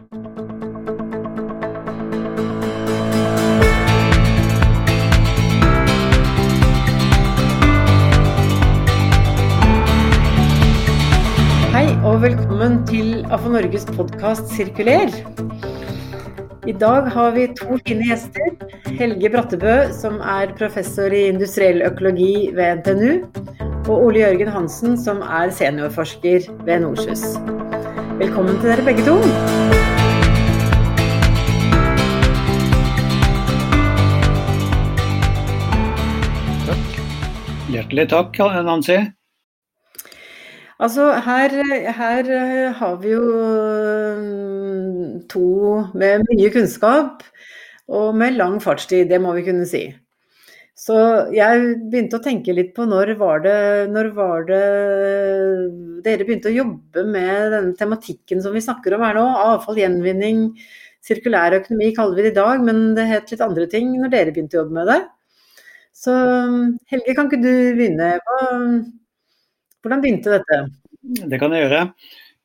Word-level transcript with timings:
Hei 0.00 0.08
og 12.00 12.22
velkommen 12.22 12.80
til 12.88 13.26
AFO 13.28 13.52
Norges 13.52 13.84
podkast 13.92 14.48
Sirkuler. 14.54 15.12
I 16.64 16.72
dag 16.72 17.12
har 17.12 17.36
vi 17.36 17.52
to 17.60 17.76
fine 17.84 18.08
gjester. 18.08 18.56
Helge 18.96 19.28
Brattebø, 19.28 19.92
som 19.92 20.16
er 20.24 20.56
professor 20.56 21.12
i 21.12 21.26
industriell 21.28 21.84
økologi 21.84 22.48
ved 22.56 22.80
NTNU. 22.80 23.12
Og 23.90 23.96
Ole 23.98 24.24
Jørgen 24.24 24.48
Hansen, 24.48 24.96
som 24.96 25.20
er 25.20 25.52
seniorforsker 25.52 26.48
ved 26.64 26.86
NORSUS. 26.86 27.36
Velkommen 28.20 28.56
til 28.60 28.72
dere 28.72 28.84
begge 28.84 29.04
to. 29.04 29.79
Hjertelig 37.90 38.06
takk, 38.06 38.36
Nancy. 38.62 38.96
Altså, 40.78 41.08
her, 41.26 41.50
her 41.90 42.28
har 42.78 42.94
vi 43.02 43.10
jo 43.10 43.24
mm, 44.20 45.26
to 45.32 45.48
med 45.98 46.22
mye 46.28 46.52
kunnskap 46.54 47.24
og 47.90 48.14
med 48.14 48.38
lang 48.38 48.60
fartstid, 48.62 49.10
det 49.10 49.18
må 49.18 49.34
vi 49.34 49.42
kunne 49.48 49.66
si. 49.66 49.82
Så 50.78 50.94
jeg 51.34 51.66
begynte 51.90 52.20
å 52.20 52.22
tenke 52.22 52.54
litt 52.54 52.76
på 52.78 52.86
når 52.86 53.16
var 53.18 53.42
det, 53.42 53.58
når 53.90 54.14
var 54.14 54.46
det 54.46 54.64
dere 56.06 56.28
begynte 56.28 56.54
å 56.54 56.58
jobbe 56.60 57.08
med 57.10 57.56
denne 57.56 57.74
tematikken 57.74 58.38
som 58.38 58.54
vi 58.54 58.62
snakker 58.62 58.94
om 58.94 59.02
her 59.02 59.18
nå. 59.18 59.26
Avfall, 59.50 59.82
gjenvinning, 59.82 60.52
sirkulær 61.02 61.58
økonomi 61.58 61.90
kaller 61.98 62.22
vi 62.22 62.28
det 62.28 62.36
i 62.36 62.38
dag, 62.38 62.62
men 62.70 62.92
det 62.94 63.10
het 63.10 63.34
litt 63.34 63.48
andre 63.50 63.66
ting 63.66 63.96
når 63.98 64.14
dere 64.14 64.30
begynte 64.36 64.60
å 64.60 64.62
jobbe 64.62 64.78
med 64.78 64.94
det. 64.94 65.02
Så 66.00 66.14
Helge, 66.88 67.12
kan 67.12 67.28
ikke 67.28 67.42
du 67.42 67.52
begynne? 67.76 68.14
Hvordan 69.84 70.00
begynte 70.00 70.38
dette? 70.38 70.60
Det 71.28 71.40
kan 71.40 71.52
jeg 71.52 71.66
gjøre. 71.66 71.84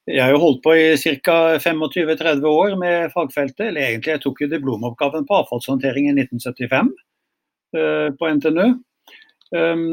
Jeg 0.05 0.21
har 0.21 0.35
jo 0.35 0.41
holdt 0.43 0.61
på 0.61 0.75
i 0.77 1.15
ca. 1.25 1.37
25-30 1.57 2.45
år 2.45 2.75
med 2.77 3.09
fagfeltet. 3.15 3.71
Eller 3.71 3.87
egentlig, 3.87 4.13
jeg 4.13 4.23
tok 4.25 4.43
jo 4.43 4.51
diplomoppgaven 4.51 5.25
på 5.25 5.39
avfallshåndtering 5.39 6.11
i 6.11 6.13
1975 6.13 6.91
uh, 7.79 8.09
på 8.19 8.31
NTNU. 8.37 8.67
Um, 9.55 9.85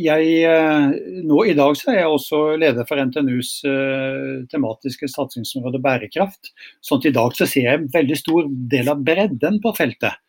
jeg, 0.00 0.30
uh, 0.48 0.94
nå 1.28 1.44
I 1.50 1.54
dag 1.58 1.76
så 1.78 1.92
er 1.92 2.00
jeg 2.00 2.14
også 2.14 2.40
leder 2.62 2.88
for 2.88 3.02
NTNUs 3.04 3.52
uh, 3.68 4.46
tematiske 4.50 5.10
satsingsområde 5.12 5.82
bærekraft. 5.84 6.54
sånn 6.80 7.02
at 7.02 7.10
i 7.10 7.14
dag 7.18 7.36
så 7.36 7.48
ser 7.50 7.68
jeg 7.68 7.82
en 7.82 7.90
veldig 7.92 8.20
stor 8.22 8.48
del 8.72 8.90
av 8.92 9.02
bredden 9.04 9.60
på 9.64 9.74
feltet. 9.76 10.20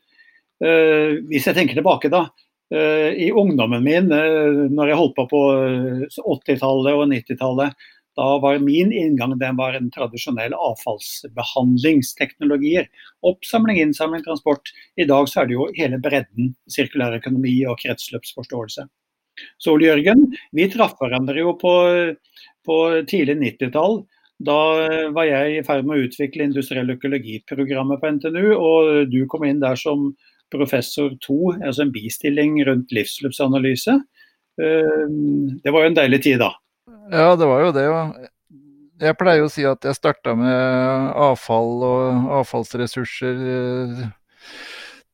hvis 0.56 1.46
jeg 1.50 1.56
tenker 1.58 1.76
tilbake 1.76 2.08
da, 2.08 2.22
i 2.74 3.28
ungdommen 3.30 3.84
min, 3.86 4.10
når 4.10 4.90
jeg 4.90 4.98
holdt 4.98 5.14
på 5.20 5.28
på 5.30 5.42
80-tallet 6.18 6.98
og 6.98 7.06
90-tallet, 7.12 7.76
da 8.16 8.38
var 8.40 8.62
min 8.64 8.94
inngang 8.96 9.34
den 9.40 9.58
var 9.60 9.74
en 9.76 9.90
tradisjonell 9.92 10.54
avfallsbehandlingsteknologier. 10.56 12.88
Oppsamling, 13.28 13.78
innsamling, 13.84 14.24
transport. 14.24 14.72
I 14.96 15.06
dag 15.10 15.28
så 15.30 15.42
er 15.42 15.48
det 15.50 15.56
jo 15.58 15.68
hele 15.76 15.98
bredden 16.00 16.56
sirkulær 16.72 17.18
økonomi 17.20 17.66
og 17.68 17.80
kretsløpsforståelse. 17.84 18.88
Så 19.60 19.72
Ole 19.76 19.86
Jørgen, 19.90 20.22
vi 20.56 20.72
traff 20.72 20.96
hverandre 21.02 21.40
jo 21.42 21.52
på, 21.60 21.74
på 22.64 22.76
tidlig 23.10 23.36
90-tall. 23.42 24.08
Da 24.48 24.60
var 25.16 25.26
jeg 25.28 25.58
i 25.58 25.66
ferd 25.68 25.86
med 25.88 25.98
å 25.98 26.04
utvikle 26.08 26.48
industriell 26.48 26.90
økologiprogrammet 26.96 27.98
på 28.00 28.10
NTNU, 28.16 28.48
og 28.56 28.82
du 29.12 29.22
kom 29.32 29.44
inn 29.48 29.64
der 29.64 29.76
som 29.80 30.00
professor 30.60 31.14
to, 31.24 31.56
altså 31.60 31.86
en 31.86 31.94
bistilling 31.96 32.58
rundt 32.68 32.94
livsløpsanalyse. 32.96 33.98
Eh, 34.62 35.04
det 35.64 35.74
var 35.74 35.84
jo 35.84 35.92
en 35.92 35.98
deilig 35.98 36.22
tid 36.24 36.40
da. 36.44 36.54
Ja, 37.12 37.36
det 37.38 37.50
var 37.50 37.66
jo 37.66 37.74
det. 37.76 37.88
Jeg 39.04 39.18
pleier 39.20 39.46
å 39.46 39.52
si 39.52 39.66
at 39.68 39.84
jeg 39.84 39.98
starta 39.98 40.36
med 40.40 41.18
avfall 41.20 41.84
og 41.84 42.30
avfallsressurser 42.40 43.42
eh, 43.56 44.06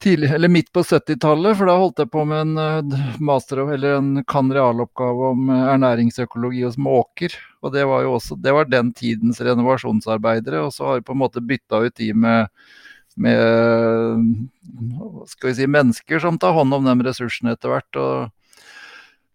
tidlig, 0.01 0.29
eller 0.35 0.51
midt 0.53 0.69
på 0.73 0.83
70-tallet, 0.85 1.57
for 1.57 1.69
da 1.69 1.77
holdt 1.81 2.01
jeg 2.03 2.11
på 2.13 2.25
med 2.29 2.43
en 2.45 2.61
eh, 2.61 3.07
master, 3.23 3.63
eller 3.73 3.97
en 3.97 4.11
kan-realoppgave 4.29 5.31
om 5.33 5.49
ernæringsøkologi 5.55 6.63
hos 6.67 6.77
måker. 6.81 7.33
Og 7.61 7.73
det 7.73 7.87
var 7.89 8.05
jo 8.05 8.15
også 8.19 8.37
det 8.41 8.53
var 8.55 8.69
den 8.69 8.93
tidens 8.97 9.41
renovasjonsarbeidere, 9.41 10.63
og 10.67 10.75
så 10.75 10.87
har 10.87 10.99
jeg 10.99 11.09
på 11.09 11.17
en 11.17 11.23
måte 11.23 11.43
bytta 11.45 11.83
ut 11.87 11.97
de 11.97 12.13
med 12.13 12.47
med 13.19 14.47
skal 15.27 15.51
vi 15.51 15.55
si, 15.57 15.67
mennesker 15.67 16.21
som 16.23 16.37
tar 16.39 16.55
hånd 16.55 16.73
om 16.73 16.87
de 16.87 16.95
ressursene 17.07 17.55
etter 17.55 17.73
hvert. 17.73 17.99
og 17.99 18.29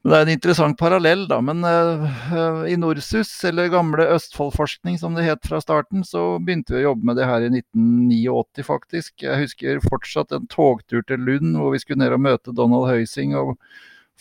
det 0.07 0.15
er 0.15 0.23
en 0.23 0.37
interessant 0.37 0.77
parallell, 0.79 1.25
da. 1.27 1.41
Men 1.43 1.65
uh, 1.67 2.63
i 2.71 2.77
Norsus, 2.79 3.33
eller 3.49 3.73
gamle 3.73 4.07
Østfoldforskning 4.15 5.01
som 5.01 5.17
det 5.19 5.25
het 5.27 5.49
fra 5.49 5.59
starten, 5.63 6.05
så 6.07 6.37
begynte 6.39 6.77
vi 6.77 6.85
å 6.85 6.93
jobbe 6.93 7.09
med 7.11 7.19
det 7.19 7.27
her 7.27 7.43
i 7.43 7.51
1989, 7.51 8.63
faktisk. 8.69 9.25
Jeg 9.25 9.41
husker 9.43 9.83
fortsatt 9.83 10.35
en 10.37 10.47
togtur 10.53 11.03
til 11.09 11.27
Lund 11.27 11.59
hvor 11.59 11.75
vi 11.75 11.83
skulle 11.83 12.05
ned 12.05 12.15
og 12.15 12.23
møte 12.23 12.55
Donald 12.55 12.87
Høysing 12.87 13.35
og 13.35 13.57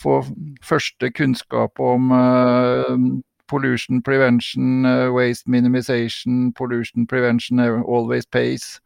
få 0.02 0.24
første 0.66 1.12
kunnskap 1.14 1.78
om 1.80 2.10
uh, 2.10 2.98
pollution 3.48 4.02
prevention, 4.02 4.88
uh, 4.90 5.14
waste 5.14 5.46
minimization, 5.46 6.50
pollution 6.58 7.06
prevention 7.06 7.62
always 7.62 8.26
pays. 8.26 8.80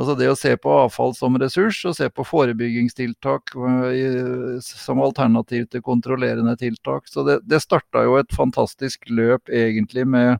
Altså 0.00 0.14
det 0.16 0.30
å 0.32 0.36
se 0.38 0.54
på 0.56 0.72
avfall 0.86 1.10
som 1.12 1.34
ressurs, 1.40 1.82
og 1.84 1.92
se 1.98 2.06
på 2.08 2.24
forebyggingstiltak 2.24 3.52
øh, 3.52 4.54
som 4.64 5.02
alternativ 5.04 5.66
til 5.68 5.82
kontrollerende 5.84 6.54
tiltak. 6.56 7.10
Så 7.10 7.26
det, 7.26 7.42
det 7.44 7.60
starta 7.60 8.06
jo 8.06 8.16
et 8.16 8.32
fantastisk 8.32 9.10
løp 9.12 9.52
egentlig 9.52 10.06
med 10.08 10.38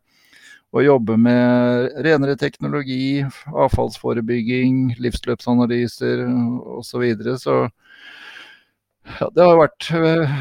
å 0.72 0.84
jobbe 0.84 1.18
med 1.20 1.90
renere 2.06 2.38
teknologi, 2.40 3.20
avfallsforebygging, 3.52 4.94
livsløpsanalyser 5.02 6.24
osv. 6.24 6.86
Så, 6.86 7.02
videre. 7.02 7.36
så 7.42 7.56
ja, 9.18 9.28
det 9.34 9.44
har 9.44 9.58
vært 9.58 9.88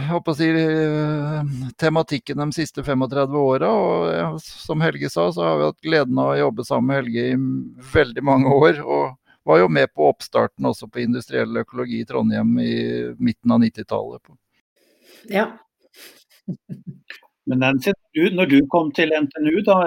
håper 0.10 0.34
å 0.34 0.38
si, 0.38 0.50
øh, 0.50 1.54
tematikken 1.80 2.42
de 2.44 2.48
siste 2.56 2.84
35 2.86 3.38
åra. 3.40 3.70
Og 3.72 4.42
som 4.44 4.84
Helge 4.84 5.10
sa, 5.12 5.30
så 5.34 5.46
har 5.46 5.58
vi 5.60 5.70
hatt 5.70 5.88
gleden 5.88 6.20
av 6.22 6.34
å 6.34 6.40
jobbe 6.40 6.66
sammen 6.68 6.92
med 6.92 7.02
Helge 7.02 7.26
i 7.32 7.40
veldig 7.94 8.26
mange 8.26 8.54
år. 8.54 8.82
Og 8.86 9.16
var 9.50 9.62
jo 9.64 9.70
med 9.72 9.90
på 9.96 10.10
oppstarten 10.10 10.68
også 10.70 10.90
på 10.92 11.02
industriell 11.04 11.62
økologi 11.62 12.04
i 12.04 12.08
Trondheim 12.08 12.58
i 12.62 12.76
midten 13.18 13.56
av 13.56 13.64
90-tallet. 13.64 14.34
Ja. 15.32 15.48
Men 17.50 17.64
Nancy, 17.64 17.96
når 18.36 18.52
du 18.52 18.60
kom 18.70 18.92
til 18.94 19.14
NTNU 19.16 19.64
da, 19.66 19.80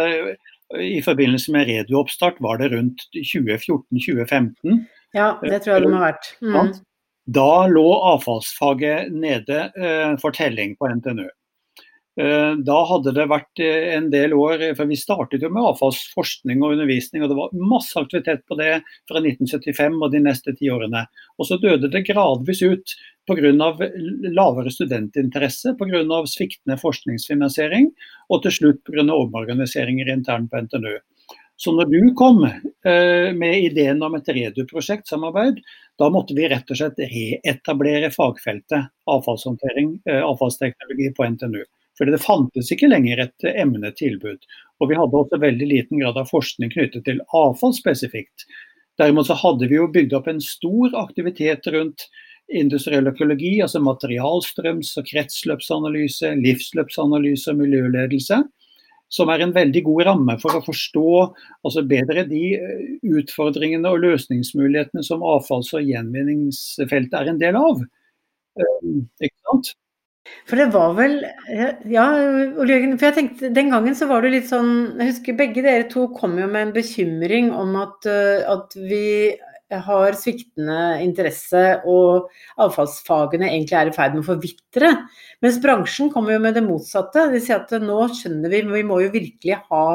i 0.83 1.03
forbindelse 1.05 1.53
med 1.55 1.69
Redu-oppstart, 1.69 2.41
var 2.43 2.59
det 2.59 2.73
rundt 2.73 3.05
2014-2015? 3.15 4.83
Ja, 5.15 5.37
det 5.43 5.63
tror 5.63 5.77
jeg 5.77 5.85
det 5.85 5.93
må 5.93 6.01
ha 6.01 6.09
vært. 6.09 6.33
Mm. 6.41 6.73
Da 7.33 7.67
lå 7.71 7.87
avfallsfaget 8.15 9.13
nede 9.15 9.61
eh, 9.79 10.17
for 10.21 10.35
telling 10.35 10.75
på 10.77 10.89
NTNU. 10.99 11.29
Eh, 12.21 12.55
da 12.61 12.79
hadde 12.91 13.15
det 13.17 13.25
vært 13.31 13.61
eh, 13.65 13.93
en 13.97 14.11
del 14.13 14.35
år, 14.37 14.65
for 14.77 14.91
vi 14.91 14.99
startet 15.01 15.45
jo 15.45 15.49
med 15.53 15.65
avfallsforskning 15.71 16.61
og 16.61 16.75
undervisning, 16.75 17.23
og 17.25 17.31
det 17.31 17.39
var 17.39 17.55
masse 17.73 17.97
aktivitet 17.97 18.43
på 18.51 18.59
det 18.59 18.73
fra 19.09 19.23
1975 19.23 19.97
og 20.03 20.13
de 20.13 20.21
neste 20.27 20.53
ti 20.59 20.69
årene. 20.73 21.07
Og 21.39 21.49
så 21.49 21.57
døde 21.63 21.89
det 21.93 22.05
gradvis 22.11 22.61
ut 22.67 22.97
pga. 23.31 23.55
lavere 24.35 24.75
studentinteresse, 24.75 25.77
pga. 25.79 26.21
sviktende 26.29 26.77
forskningsfinansiering, 26.83 27.89
og 28.29 28.43
til 28.45 28.59
slutt 28.59 28.85
pga. 28.85 29.07
omorganiseringer 29.09 30.13
internt 30.13 30.51
på 30.53 30.67
NTNU. 30.67 30.99
Så 31.63 31.71
når 31.73 31.93
du 31.93 32.15
kom 32.19 32.41
eh, 32.43 33.29
med 33.39 33.61
ideen 33.63 34.01
om 34.03 34.17
et 34.19 34.29
Redu-prosjektsamarbeid, 34.35 35.61
da 36.01 36.09
måtte 36.11 36.35
vi 36.35 36.49
rett 36.51 36.73
og 36.75 36.79
slett 36.81 36.99
reetablere 36.99 38.09
fagfeltet 38.11 38.89
avfallshåndtering, 39.07 39.93
eh, 40.11 40.25
avfallsteknologi 40.27 41.13
på 41.15 41.29
NTNU. 41.37 41.61
Fordi 41.99 42.17
det 42.17 42.23
fantes 42.25 42.73
ikke 42.75 42.91
lenger 42.91 43.23
et 43.23 43.47
emnetilbud. 43.53 44.43
Og 44.83 44.91
vi 44.91 44.99
hadde 44.99 45.21
også 45.21 45.39
veldig 45.39 45.69
liten 45.71 46.03
grad 46.03 46.19
av 46.19 46.33
forskning 46.33 46.73
knyttet 46.75 47.07
til 47.07 47.23
avfall 47.31 47.77
spesifikt. 47.79 48.43
Derimot 48.99 49.31
så 49.31 49.39
hadde 49.39 49.69
vi 49.71 49.79
jo 49.79 49.87
bygd 49.95 50.17
opp 50.19 50.27
en 50.33 50.43
stor 50.43 50.97
aktivitet 50.99 51.71
rundt 51.71 52.09
industriell 52.51 53.07
økologi, 53.07 53.53
altså 53.63 53.79
materialstrøms- 53.79 54.97
og 54.99 55.07
kretsløpsanalyse, 55.13 56.35
livsløpsanalyse 56.43 57.55
og 57.55 57.63
miljøledelse 57.63 58.43
som 59.13 59.29
er 59.33 59.45
en 59.45 59.53
veldig 59.55 59.83
god 59.89 60.07
ramme 60.09 60.39
for 60.41 60.57
å 60.57 60.65
forstå 60.65 61.09
altså 61.67 61.85
bedre 61.89 62.25
de 62.31 62.43
eh, 62.57 62.87
utfordringene 63.21 63.93
og 63.93 64.01
løsningsmulighetene 64.07 65.05
som 65.07 65.25
avfalls- 65.27 65.75
og 65.77 65.85
gjenvinningsfeltet 65.85 67.19
er 67.21 67.33
en 67.33 67.41
del 67.43 67.59
av. 67.61 67.85
Eh, 68.57 68.91
ikke 69.29 69.37
sant? 69.45 69.75
For 70.47 70.61
det 70.61 70.69
var 70.75 70.93
vel 70.95 71.17
Ja, 71.91 72.05
Ole 72.15 72.77
Jørgen. 72.77 72.95
For 72.99 73.09
jeg 73.09 73.17
tenkte 73.17 73.51
den 73.55 73.73
gangen 73.75 73.97
så 73.99 74.07
var 74.11 74.23
det 74.23 74.31
litt 74.37 74.47
sånn 74.47 75.01
Jeg 75.01 75.09
husker 75.09 75.39
begge 75.39 75.65
dere 75.65 75.89
to 75.91 76.07
kom 76.15 76.37
jo 76.39 76.47
med 76.47 76.69
en 76.69 76.77
bekymring 76.77 77.51
om 77.57 77.75
at, 77.81 78.07
eh, 78.07 78.45
at 78.47 78.77
vi 78.79 79.35
har 79.87 80.17
sviktende 80.19 80.79
interesse 81.05 81.63
og 81.89 82.29
avfallsfagene 82.61 83.49
egentlig 83.51 83.79
er 83.79 83.91
i 83.91 83.95
ferd 83.97 84.17
med 84.17 84.25
å 84.25 84.31
forvitre. 84.33 84.91
Mens 85.45 85.61
bransjen 85.63 86.11
kommer 86.13 86.37
jo 86.37 86.43
med 86.45 86.59
det 86.59 86.65
motsatte. 86.67 87.29
De 87.33 87.41
sier 87.43 87.61
at 87.61 87.73
nå 87.83 88.01
skjønner 88.13 88.53
vi, 88.53 88.65
vi 88.69 88.85
må 88.87 89.01
jo 89.05 89.13
virkelig 89.15 89.61
ha 89.71 89.87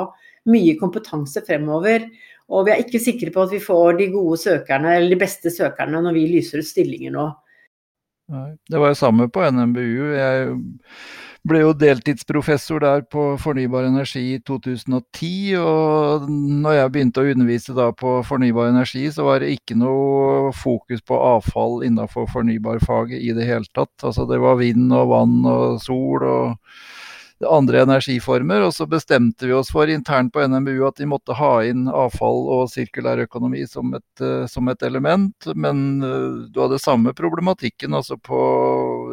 mye 0.48 0.78
kompetanse 0.80 1.44
fremover. 1.48 2.08
Og 2.48 2.68
vi 2.68 2.74
er 2.74 2.84
ikke 2.84 3.04
sikre 3.04 3.34
på 3.36 3.44
at 3.44 3.54
vi 3.54 3.62
får 3.64 4.00
de 4.00 4.10
gode 4.14 4.40
søkerne, 4.40 4.96
eller 4.96 5.12
de 5.12 5.20
beste 5.20 5.52
søkerne 5.52 6.02
når 6.04 6.16
vi 6.16 6.28
lyser 6.32 6.64
ut 6.64 6.70
stillinger 6.70 7.14
nå. 7.16 7.28
Det 8.28 8.80
var 8.80 8.92
jo 8.92 9.00
samme 9.00 9.30
på 9.32 9.44
NMBU. 9.52 10.12
Jeg 10.16 10.56
ble 11.48 11.62
jo 11.62 11.74
deltidsprofessor 11.78 12.82
der 12.84 13.04
på 13.12 13.24
fornybar 13.42 13.88
energi 13.88 14.24
i 14.36 14.40
2010. 14.48 15.56
Og 15.62 16.28
når 16.30 16.78
jeg 16.78 16.94
begynte 16.94 17.24
å 17.24 17.32
undervise 17.32 17.76
da 17.78 17.90
på 17.96 18.18
fornybar 18.28 18.72
energi, 18.74 19.06
så 19.14 19.26
var 19.28 19.42
det 19.44 19.54
ikke 19.56 19.78
noe 19.80 20.52
fokus 20.56 21.04
på 21.08 21.20
avfall 21.32 21.82
innenfor 21.88 22.30
fornybarfaget 22.34 23.24
i 23.24 23.34
det 23.38 23.48
hele 23.50 23.68
tatt. 23.74 23.96
Altså 24.04 24.28
det 24.30 24.42
var 24.44 24.60
vind 24.62 24.92
og 24.92 25.12
vann 25.14 25.40
og 25.48 25.82
sol 25.84 26.28
og 26.28 26.78
andre 27.46 27.82
energiformer. 27.82 28.64
Og 28.66 28.74
så 28.74 28.88
bestemte 28.90 29.48
vi 29.48 29.54
oss 29.54 29.70
for 29.72 29.90
internt 29.92 30.34
på 30.34 30.44
NMBU 30.48 30.82
at 30.88 30.98
de 30.98 31.08
måtte 31.10 31.36
ha 31.38 31.52
inn 31.68 31.86
avfall 31.92 32.48
og 32.56 32.72
sirkulærøkonomi 32.74 33.66
som 33.70 33.94
et, 33.98 34.24
uh, 34.24 34.46
som 34.50 34.68
et 34.72 34.84
element. 34.88 35.50
Men 35.56 36.04
uh, 36.04 36.48
du 36.50 36.62
hadde 36.64 36.82
samme 36.82 37.14
problematikken 37.18 37.94
altså 37.98 38.18
på, 38.18 38.42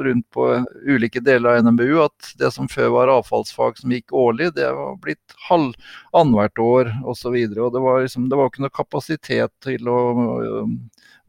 rundt 0.06 0.28
på 0.34 0.48
ulike 0.88 1.22
deler 1.24 1.58
av 1.58 1.68
NMBU. 1.68 2.00
At 2.06 2.34
det 2.40 2.52
som 2.56 2.70
før 2.70 2.94
var 2.98 3.14
avfallsfag 3.18 3.80
som 3.80 3.94
gikk 3.94 4.14
årlig, 4.14 4.52
det 4.58 4.70
var 4.72 4.98
blitt 5.04 5.38
halv 5.48 5.74
annethvert 6.16 6.58
år 6.64 6.92
osv. 7.04 7.40
Det 7.52 7.86
var, 7.88 8.04
liksom, 8.06 8.28
det 8.30 8.40
var 8.40 8.52
ikke 8.52 8.64
noe 8.64 8.78
kapasitet 8.82 9.52
til 9.64 9.90
å 9.90 10.00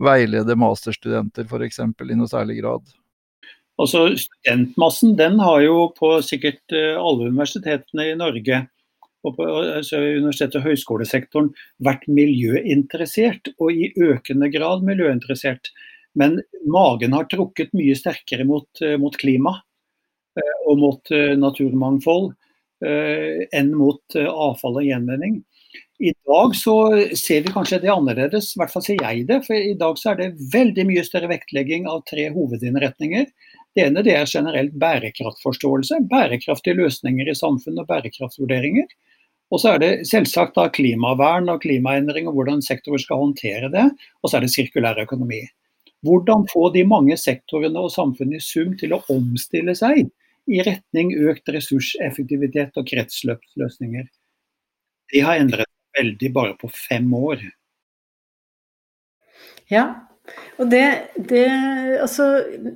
veilede 0.02 0.58
masterstudenter 0.60 1.48
f.eks. 1.48 1.80
i 1.80 2.18
noe 2.20 2.30
særlig 2.30 2.60
grad. 2.62 2.96
Altså 3.81 4.06
Studentmassen 4.16 5.18
den 5.19 5.39
har 5.44 5.60
jo 5.66 5.89
på 5.98 6.13
sikkert 6.24 6.75
eh, 6.75 6.95
alle 6.95 7.30
universitetene 7.31 8.12
i 8.12 8.16
Norge 8.19 8.62
og 9.25 9.36
på 9.39 9.48
altså, 9.50 10.00
universitets- 10.00 10.60
og 10.60 10.68
høyskolesektoren 10.68 11.50
vært 11.83 12.06
miljøinteressert, 12.06 13.50
og 13.57 13.74
i 13.74 13.89
økende 13.98 14.51
grad 14.54 14.86
miljøinteressert. 14.86 15.72
Men 16.16 16.38
magen 16.69 17.16
har 17.18 17.25
trukket 17.31 17.74
mye 17.75 17.98
sterkere 17.98 18.45
mot, 18.48 18.69
eh, 18.86 19.00
mot 19.01 19.18
klima 19.18 19.57
og 20.68 20.80
mot 20.81 21.12
naturmangfold 21.39 22.25
enn 22.83 23.69
mot 23.80 24.18
avfall 24.19 24.81
og 24.81 24.83
gjenvinning. 24.83 25.38
I 26.04 26.12
dag 26.27 26.56
så 26.60 26.75
ser 27.16 27.45
vi 27.45 27.54
kanskje 27.56 27.80
det 27.86 27.92
annerledes, 27.94 28.50
i 28.51 28.60
hvert 28.60 28.74
fall 28.74 28.83
ser 28.83 29.00
jeg 29.00 29.24
det. 29.30 29.38
For 29.45 29.56
i 29.56 29.77
dag 29.80 30.00
så 30.00 30.12
er 30.12 30.19
det 30.19 30.50
veldig 30.51 30.83
mye 30.89 31.06
større 31.07 31.30
vektlegging 31.31 31.88
av 31.88 32.04
tre 32.10 32.27
hovedinnretninger. 32.36 33.30
Det 33.75 33.83
ene 33.83 34.04
det 34.07 34.13
er 34.16 34.30
generelt 34.30 34.75
bærekraftforståelse, 34.80 36.00
bærekraftige 36.12 36.77
løsninger 36.80 37.27
i 37.27 37.36
samfunnet 37.36 37.83
og 37.83 37.89
bærekraftvurderinger. 37.89 38.88
Og 39.51 39.62
så 39.62 39.75
er 39.75 39.81
det 39.83 39.92
selvsagt 40.10 40.56
da 40.56 40.69
klimavern 40.74 41.51
og 41.51 41.62
klimaendring 41.66 42.30
og 42.30 42.38
hvordan 42.38 42.63
sektorer 42.66 43.04
skal 43.04 43.22
håndtere 43.22 43.69
det. 43.74 43.86
Og 44.24 44.31
så 44.31 44.39
er 44.39 44.45
det 44.45 44.54
sirkulær 44.56 45.01
økonomi. 45.04 45.44
Hvordan 46.06 46.48
få 46.51 46.69
de 46.74 46.86
mange 46.88 47.18
sektorene 47.18 47.83
og 47.83 47.92
samfunnet 47.92 48.39
i 48.39 48.45
sum 48.45 48.74
til 48.80 48.95
å 48.95 49.04
omstille 49.12 49.75
seg 49.77 50.07
i 50.51 50.62
retning 50.66 51.13
økt 51.25 51.50
ressurseffektivitet 51.50 52.75
og 52.77 52.88
kretsløpsløsninger. 52.89 54.07
Det 55.13 55.22
har 55.25 55.42
endret 55.42 55.69
veldig 55.98 56.31
bare 56.33 56.57
på 56.60 56.69
fem 56.74 57.07
år. 57.18 57.42
Ja, 59.72 59.86
og 60.56 60.69
det, 60.72 60.83
det, 61.30 61.44
altså, 62.00 62.25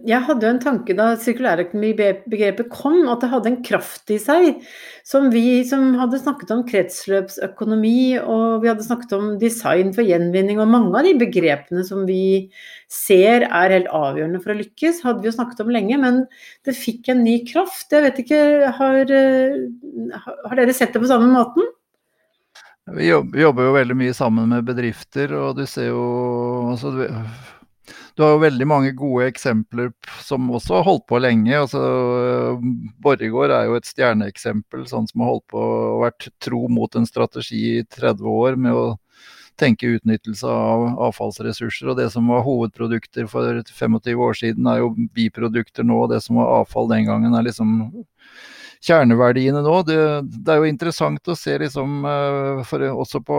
jeg 0.07 0.19
hadde 0.27 0.45
jo 0.45 0.51
en 0.51 0.61
tanke 0.61 0.95
da 0.97 1.13
sirkulærøkonomibegrepet 1.23 2.67
kom, 2.73 3.05
at 3.07 3.23
det 3.23 3.29
hadde 3.31 3.51
en 3.53 3.61
kraft 3.63 4.11
i 4.11 4.17
seg. 4.19 4.59
Som 5.07 5.29
vi 5.31 5.61
som 5.67 5.93
hadde 5.97 6.19
snakket 6.19 6.51
om 6.53 6.65
kretsløpsøkonomi, 6.67 8.19
og 8.19 8.65
vi 8.65 8.71
hadde 8.71 8.85
snakket 8.85 9.15
om 9.15 9.31
design 9.41 9.93
for 9.95 10.03
gjenvinning, 10.03 10.59
og 10.59 10.69
mange 10.71 10.91
av 10.99 11.07
de 11.07 11.15
begrepene 11.21 11.85
som 11.87 12.03
vi 12.09 12.49
ser 12.91 13.47
er 13.47 13.75
helt 13.77 13.89
avgjørende 13.95 14.43
for 14.43 14.53
å 14.53 14.59
lykkes, 14.59 15.01
hadde 15.07 15.23
vi 15.23 15.31
jo 15.31 15.37
snakket 15.39 15.63
om 15.63 15.73
lenge. 15.73 16.03
Men 16.03 16.23
det 16.67 16.77
fikk 16.77 17.13
en 17.13 17.23
ny 17.23 17.39
kraft. 17.47 17.87
Jeg 17.95 18.09
vet 18.09 18.23
ikke, 18.25 18.43
har, 18.75 19.17
har 20.27 20.59
dere 20.59 20.75
sett 20.75 20.91
det 20.91 21.01
på 21.01 21.11
samme 21.15 21.31
måten? 21.31 21.71
Vi 22.95 23.07
jobber, 23.09 23.63
jo 23.67 23.75
veldig 23.75 23.95
mye 23.97 24.15
sammen 24.17 24.49
med 24.49 24.67
bedrifter, 24.67 25.33
og 25.37 25.57
du 25.59 25.65
ser 25.69 25.91
jo 25.91 26.03
altså, 26.71 26.93
du 28.15 28.23
har 28.23 28.33
jo 28.33 28.41
veldig 28.41 28.65
mange 28.67 28.89
gode 28.97 29.29
eksempler 29.29 29.91
som 30.25 30.49
også 30.51 30.79
har 30.79 30.87
holdt 30.87 31.05
på 31.07 31.21
lenge. 31.23 31.53
altså 31.55 31.81
Borregaard 32.99 33.53
er 33.55 33.69
jo 33.69 33.77
et 33.79 33.87
stjerneeksempel, 33.87 34.83
sånn 34.89 35.07
som 35.07 35.23
har 35.23 35.33
holdt 35.33 35.45
på 35.53 35.61
og 35.61 36.01
vært 36.03 36.27
tro 36.43 36.65
mot 36.67 36.97
en 36.99 37.07
strategi 37.07 37.61
i 37.77 37.85
30 37.85 38.27
år 38.33 38.59
med 38.59 38.75
å 38.75 38.87
tenke 39.59 39.91
utnyttelse 39.95 40.47
av 40.51 40.99
avfallsressurser. 41.09 41.91
Og 41.91 41.99
det 41.99 42.09
som 42.13 42.27
var 42.31 42.43
hovedprodukter 42.43 43.27
for 43.31 43.61
25 43.71 44.25
år 44.27 44.39
siden, 44.41 44.67
er 44.67 44.83
jo 44.83 44.93
biprodukter 45.15 45.87
nå. 45.87 46.03
Og 46.03 46.13
det 46.13 46.21
som 46.25 46.39
var 46.39 46.61
avfall 46.61 46.91
den 46.91 47.07
gangen, 47.07 47.35
er 47.35 47.47
liksom 47.47 47.73
kjerneverdiene 48.85 49.61
nå. 49.63 49.81
Det, 49.87 49.97
det, 50.29 50.53
er 50.53 50.57
jo 50.61 50.69
interessant 50.69 51.27
å 51.27 51.35
se 51.37 51.57
liksom, 51.61 52.05
eh, 52.07 52.63
for, 52.67 52.79
også 53.03 53.19
på, 53.25 53.37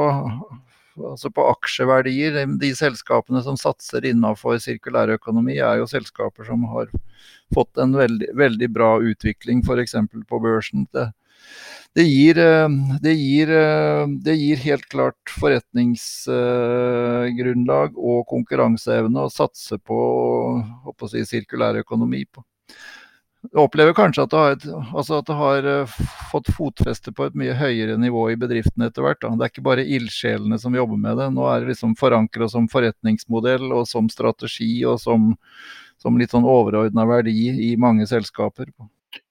altså 1.13 1.29
på 1.35 1.43
aksjeverdier. 1.55 2.33
De 2.61 2.71
selskapene 2.77 3.41
som 3.47 3.57
satser 3.61 4.01
innenfor 4.11 4.53
sirkulærøkonomi, 4.63 5.55
er 5.59 5.75
jo 5.81 5.87
selskaper 5.91 6.43
som 6.49 6.61
har 6.75 6.87
fått 7.55 7.75
en 7.83 7.93
veldig, 7.99 8.31
veldig 8.39 8.69
bra 8.75 8.91
utvikling, 9.13 9.59
f.eks. 9.65 9.95
på 10.29 10.37
børsen. 10.45 10.81
Det, 10.95 11.07
det 11.99 12.07
gir, 12.07 12.37
eh, 12.39 12.69
det, 13.03 13.15
gir, 13.19 13.49
eh, 13.51 14.07
det 14.23 14.35
gir, 14.39 14.57
helt 14.63 14.87
klart 14.93 15.19
forretningsgrunnlag 15.41 17.99
og 17.99 18.27
konkurranseevne 18.31 19.21
å 19.25 19.33
satse 19.33 19.79
på, 19.83 19.99
på 20.95 21.09
si, 21.11 21.25
sirkulær 21.27 21.75
økonomi. 21.81 22.23
På. 22.31 22.45
Jeg 23.41 23.57
opplever 23.57 23.95
kanskje 23.97 24.27
at 24.27 24.33
det, 24.35 24.41
har, 24.41 24.57
altså 24.93 25.17
at 25.23 25.29
det 25.31 25.35
har 25.39 25.67
uh, 25.67 25.93
fått 26.29 26.51
fotfeste 26.53 27.13
på 27.17 27.25
et 27.25 27.37
mye 27.41 27.55
høyere 27.57 27.97
nivå 27.97 28.27
i 28.35 28.37
bedriften 28.39 28.85
etter 28.85 29.05
hvert. 29.07 29.23
Det 29.25 29.47
er 29.47 29.53
ikke 29.53 29.65
bare 29.65 29.87
ildsjelene 29.97 30.59
som 30.61 30.75
jobber 30.77 30.99
med 31.01 31.17
det. 31.17 31.31
Nå 31.33 31.47
er 31.49 31.63
det 31.63 31.73
liksom 31.73 31.95
forankra 31.97 32.51
som 32.53 32.67
forretningsmodell 32.69 33.65
og 33.73 33.87
som 33.89 34.11
strategi 34.13 34.83
og 34.85 34.99
som, 35.01 35.31
som 36.03 36.19
litt 36.21 36.35
sånn 36.35 36.45
overordna 36.45 37.07
verdi 37.09 37.49
i 37.71 37.71
mange 37.81 38.05
selskaper. 38.11 38.69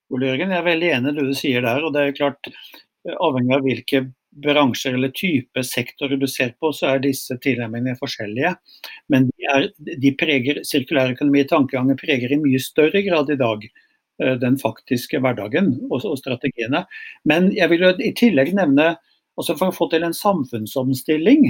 Ole 0.10 0.32
Jørgen, 0.32 0.56
jeg 0.56 0.64
er 0.64 0.66
veldig 0.66 0.90
enig 0.96 1.12
i 1.12 1.18
det 1.20 1.26
du 1.28 1.36
sier 1.38 1.68
der. 1.68 1.86
og 1.86 1.94
det 1.94 2.08
er 2.08 2.16
klart 2.18 2.50
eh, 2.50 3.14
Avhengig 3.14 3.54
av 3.60 3.68
hvilke 3.68 4.02
bransjer 4.42 4.98
eller 4.98 5.14
type 5.14 5.62
sektorer 5.66 6.18
du 6.18 6.26
ser 6.26 6.56
på, 6.58 6.72
så 6.74 6.96
er 6.96 7.04
disse 7.04 7.38
tilnærmingene 7.44 7.94
forskjellige. 8.02 8.56
Men 9.14 9.30
de, 9.30 9.46
er, 9.54 9.70
de 9.78 10.14
preger, 10.18 10.64
sirkulær 10.66 11.14
økonomi 11.14 11.46
tankegangen 11.46 12.00
preger 12.02 12.34
i 12.34 12.42
mye 12.42 12.64
større 12.64 13.04
grad 13.06 13.30
i 13.30 13.38
dag 13.38 13.70
Eh, 13.70 13.86
den 14.20 14.58
faktiske 14.60 15.22
hverdagen 15.24 15.72
og, 15.90 16.04
og 16.04 16.18
strategiene. 16.20 16.84
Men 17.30 17.52
jeg 17.56 17.72
vil 17.72 17.86
i 18.04 18.12
tillegg 18.18 18.52
nevne 18.58 18.98
altså 19.40 19.56
For 19.56 19.72
å 19.72 19.76
få 19.76 19.86
til 19.88 20.04
en 20.04 20.16
samfunnsomstilling, 20.16 21.46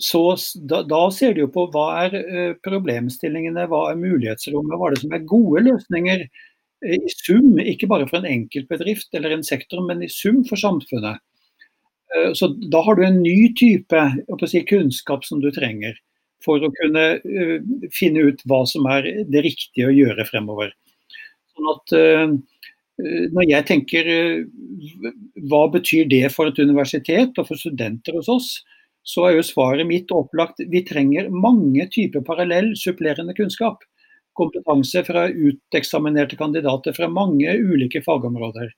så 0.00 0.22
da, 0.68 0.80
da 0.88 1.02
ser 1.12 1.34
du 1.34 1.42
jo 1.44 1.50
på 1.52 1.66
hva 1.74 1.86
er 2.06 2.14
uh, 2.16 2.54
problemstillingene, 2.64 3.66
hva 3.70 3.90
er 3.90 4.00
mulighetsrommet, 4.00 4.78
hva 4.78 4.88
er 4.88 4.96
det 4.96 5.02
som 5.02 5.12
er 5.16 5.26
gode 5.28 5.64
løsninger 5.66 6.24
uh, 6.24 6.94
i 6.96 7.12
sum. 7.12 7.58
Ikke 7.60 7.90
bare 7.90 8.08
for 8.08 8.22
en 8.22 8.30
enkeltbedrift 8.30 9.12
eller 9.18 9.36
en 9.36 9.44
sektor, 9.46 9.84
men 9.84 10.02
i 10.02 10.10
sum 10.12 10.42
for 10.48 10.60
samfunnet. 10.60 11.22
Så 12.36 12.50
Da 12.68 12.82
har 12.84 12.98
du 12.98 13.06
en 13.06 13.22
ny 13.24 13.54
type 13.56 14.00
si, 14.44 14.60
kunnskap 14.68 15.22
som 15.24 15.38
du 15.40 15.46
trenger 15.48 15.94
for 16.44 16.60
å 16.60 16.68
kunne 16.76 17.04
finne 17.94 18.26
ut 18.28 18.42
hva 18.50 18.58
som 18.68 18.84
er 18.92 19.08
det 19.32 19.40
riktige 19.46 19.88
å 19.88 19.94
gjøre 19.96 20.26
fremover. 20.28 20.74
Sånn 21.52 21.70
at 21.72 21.94
uh, 21.98 22.34
når 23.32 23.48
jeg 23.48 23.66
tenker 23.68 24.10
uh, 24.12 25.08
hva 25.50 25.64
betyr 25.72 26.10
det 26.10 26.26
for 26.34 26.50
et 26.50 26.60
universitet 26.62 27.38
og 27.40 27.48
for 27.48 27.60
studenter 27.60 28.18
hos 28.18 28.30
oss, 28.32 28.52
så 29.02 29.26
er 29.26 29.36
jo 29.36 29.46
svaret 29.46 29.88
mitt 29.88 30.12
opplagt. 30.14 30.62
Vi 30.70 30.84
trenger 30.86 31.32
mange 31.34 31.88
typer 31.90 32.22
parallell 32.26 32.72
supplerende 32.78 33.34
kunnskap. 33.34 33.82
Kompetanse 34.38 35.02
fra 35.04 35.26
uteksaminerte 35.28 36.38
kandidater 36.38 36.94
fra 36.96 37.10
mange 37.10 37.50
ulike 37.58 38.00
fagområder. 38.04 38.70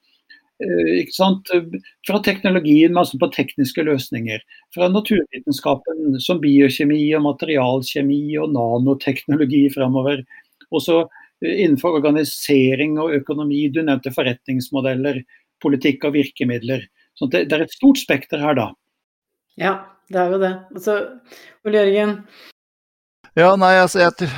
Fra 2.08 2.20
teknologien, 2.24 2.96
altså 2.96 3.18
på 3.20 3.28
tekniske 3.34 3.84
løsninger. 3.86 4.40
Fra 4.74 4.88
naturvitenskapen 4.88 6.16
som 6.22 6.40
biokjemi 6.42 7.02
og 7.18 7.26
materialkjemi 7.28 8.22
og 8.40 8.54
nanoteknologi 8.54 9.66
framover. 9.74 10.24
Og 10.70 10.82
så 10.82 11.02
innenfor 11.42 11.98
organisering 11.98 12.98
og 13.02 13.14
økonomi. 13.18 13.66
Du 13.72 13.82
nevnte 13.82 14.12
forretningsmodeller, 14.14 15.22
politikk 15.62 16.06
og 16.08 16.16
virkemidler. 16.18 16.86
Så 17.18 17.28
det, 17.30 17.46
det 17.50 17.58
er 17.58 17.66
et 17.66 17.76
stort 17.76 18.00
spekter 18.00 18.42
her, 18.42 18.56
da. 18.58 18.70
Ja, 19.60 19.76
det 20.10 20.20
er 20.20 20.34
jo 20.34 20.40
det. 20.42 20.54
Altså, 20.74 20.98
Ole 21.66 21.84
Jørgen? 21.84 22.18
Ja, 23.34 23.48
nei, 23.58 23.72
altså 23.82 23.98
jeg 23.98 24.28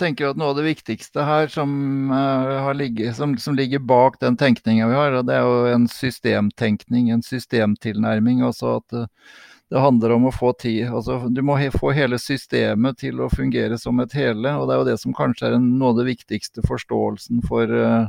tenker 0.00 0.30
at 0.30 0.38
noe 0.40 0.54
av 0.54 0.56
det 0.56 0.64
viktigste 0.64 1.24
her 1.28 1.50
som, 1.52 1.72
uh, 2.08 2.70
ligget, 2.72 3.12
som, 3.18 3.34
som 3.40 3.56
ligger 3.56 3.82
bak 3.84 4.16
den 4.22 4.38
tenkninga 4.40 4.88
vi 4.88 4.96
har, 4.96 5.16
det 5.28 5.34
er 5.36 5.44
jo 5.44 5.74
en 5.74 5.84
systemtenkning, 5.92 7.10
en 7.12 7.24
systemtilnærming. 7.24 8.40
altså 8.46 8.78
at 8.78 8.96
uh, 8.96 9.34
det 9.70 9.82
handler 9.82 10.14
om 10.14 10.28
å 10.28 10.34
få 10.34 10.52
tid. 10.62 10.84
Altså, 10.94 11.18
du 11.28 11.40
må 11.42 11.56
he 11.58 11.72
få 11.74 11.90
hele 11.96 12.20
systemet 12.22 13.00
til 13.02 13.18
å 13.22 13.32
fungere 13.32 13.78
som 13.82 13.98
et 14.02 14.14
hele. 14.14 14.52
og 14.54 14.68
Det 14.68 14.74
er 14.74 14.78
jo 14.78 14.90
det 14.90 15.00
som 15.02 15.16
kanskje 15.16 15.48
er 15.48 15.56
en, 15.58 15.72
noe 15.80 15.90
av 15.90 15.98
det 15.98 16.06
viktigste 16.12 16.62
forståelsen 16.68 17.42
for 17.48 17.72
uh, 17.74 18.06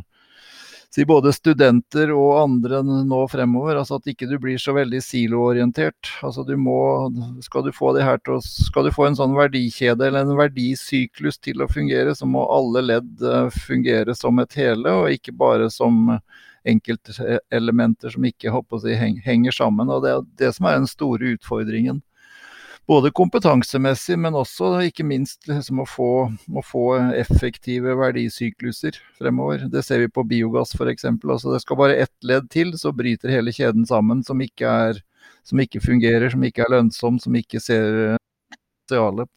si 0.94 1.06
både 1.10 1.34
studenter 1.34 2.14
og 2.14 2.38
andre 2.44 2.84
nå 2.86 3.24
fremover. 3.32 3.80
altså 3.82 3.98
At 3.98 4.10
ikke 4.14 4.30
du 4.30 4.38
blir 4.42 4.62
så 4.62 4.76
veldig 4.78 5.02
siloorientert. 5.02 6.14
altså 6.22 6.46
du 6.46 6.54
må, 6.62 7.10
Skal 7.42 7.66
du 7.66 7.72
få 7.74 7.96
det 7.98 8.06
her 8.06 8.22
til, 8.22 8.38
skal 8.42 8.86
du 8.86 8.94
få 8.94 9.08
en 9.10 9.18
sånn 9.18 9.34
verdikjede 9.38 10.08
eller 10.08 10.28
en 10.28 10.38
verdisyklus 10.38 11.42
til 11.42 11.66
å 11.66 11.72
fungere, 11.72 12.14
så 12.14 12.30
må 12.30 12.46
alle 12.54 12.86
ledd 12.86 13.26
uh, 13.26 13.50
fungere 13.50 14.14
som 14.16 14.38
et 14.46 14.54
hele, 14.62 14.94
og 14.94 15.10
ikke 15.10 15.34
bare 15.34 15.72
som 15.74 16.20
enkeltelementer 16.68 18.14
som 18.14 18.28
ikke 18.28 18.54
si, 18.82 18.98
henger 19.26 19.56
sammen. 19.56 19.90
og 19.90 20.04
Det 20.04 20.12
er 20.12 20.28
det 20.44 20.52
som 20.56 20.68
er 20.68 20.78
den 20.80 20.90
store 20.90 21.38
utfordringen. 21.38 22.04
Både 22.88 23.12
kompetansemessig, 23.12 24.16
men 24.16 24.36
også 24.40 24.70
ikke 24.88 25.04
minst 25.04 25.44
liksom, 25.50 25.82
å, 25.84 25.86
få, 25.92 26.12
å, 26.32 26.62
få, 26.64 26.86
effektive 27.20 27.98
verdisykluser 28.00 28.96
fremover. 29.20 29.66
Det 29.68 29.84
ser 29.84 30.00
vi 30.06 30.08
på 30.08 30.24
biogass 30.24 30.72
f.eks. 30.72 31.04
Altså, 31.04 31.52
det 31.52 31.60
skal 31.66 31.82
bare 31.82 31.98
ett 32.06 32.16
ledd 32.24 32.48
til, 32.54 32.72
så 32.80 32.94
bryter 32.96 33.34
hele 33.34 33.52
kjeden 33.52 33.84
sammen, 33.90 34.24
som 34.24 34.40
ikke, 34.40 34.72
er, 34.88 35.02
som 35.44 35.60
ikke 35.60 35.84
fungerer, 35.84 36.30
som 36.32 36.48
ikke 36.48 36.64
er 36.64 36.74
lønnsom, 36.78 37.20
som 37.20 37.36
ikke 37.36 37.60
ser 37.60 38.16
potensialet. 38.88 39.30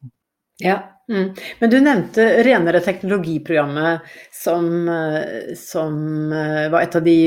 Ja, 0.62 0.78
mm. 1.10 1.26
Men 1.60 1.72
du 1.72 1.76
nevnte 1.82 2.26
renere 2.46 2.80
teknologiprogrammet 2.84 4.08
som, 4.34 4.88
eh, 4.88 5.54
som, 5.58 6.32
eh, 6.32 6.68
var 6.72 6.86
et 6.86 6.96
av 6.96 7.04
de 7.04 7.18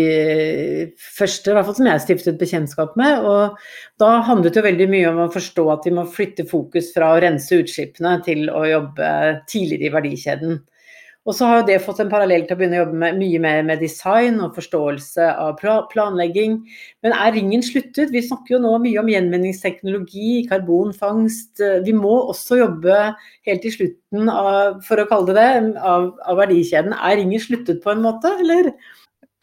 første, 0.97 1.51
i 1.51 1.53
hvert 1.53 1.69
fall 1.69 1.77
som 1.77 1.89
jeg 1.91 2.03
stiftet 2.07 2.39
bekjentskap 2.41 2.97
med. 2.99 3.23
Og 3.27 3.57
da 4.01 4.11
handlet 4.25 4.57
det 4.57 4.65
veldig 4.65 4.89
mye 4.89 5.11
om 5.11 5.23
å 5.25 5.31
forstå 5.33 5.67
at 5.75 5.87
vi 5.89 5.95
må 5.95 6.07
flytte 6.09 6.47
fokus 6.49 6.93
fra 6.95 7.13
å 7.13 7.21
rense 7.21 7.61
utslippene 7.61 8.17
til 8.25 8.47
å 8.49 8.65
jobbe 8.69 9.09
tidligere 9.51 9.91
i 9.91 9.95
verdikjeden. 9.99 10.61
Og 11.23 11.35
så 11.37 11.47
har 11.47 11.61
det 11.63 11.77
fått 11.85 12.01
en 12.03 12.09
parallell 12.11 12.43
til 12.43 12.57
å 12.57 12.59
begynne 12.59 12.75
å 12.75 12.81
jobbe 12.81 12.97
med, 12.99 13.19
mye 13.21 13.39
mer 13.39 13.61
med 13.63 13.79
design 13.79 14.41
og 14.43 14.57
forståelse 14.57 15.29
av 15.39 15.61
planlegging. 15.93 16.57
Men 17.05 17.15
er 17.15 17.31
ringen 17.37 17.63
sluttet? 17.63 18.11
Vi 18.11 18.25
snakker 18.25 18.57
jo 18.57 18.63
nå 18.65 18.73
mye 18.83 18.99
om 18.99 19.11
gjenvinningsteknologi, 19.11 20.41
karbonfangst. 20.49 21.63
Vi 21.87 21.95
må 21.95 22.11
også 22.33 22.59
jobbe 22.59 22.97
helt 23.47 23.63
til 23.63 23.75
slutten 23.77 24.33
av, 24.33 24.81
for 24.83 24.99
å 24.99 25.07
kalle 25.07 25.31
det 25.31 25.39
det, 25.39 25.79
av, 25.79 26.11
av 26.27 26.43
verdikjeden. 26.43 26.97
Er 26.99 27.17
ringen 27.21 27.41
sluttet 27.43 27.79
på 27.85 27.93
en 27.93 28.03
måte, 28.03 28.33
eller? 28.43 28.73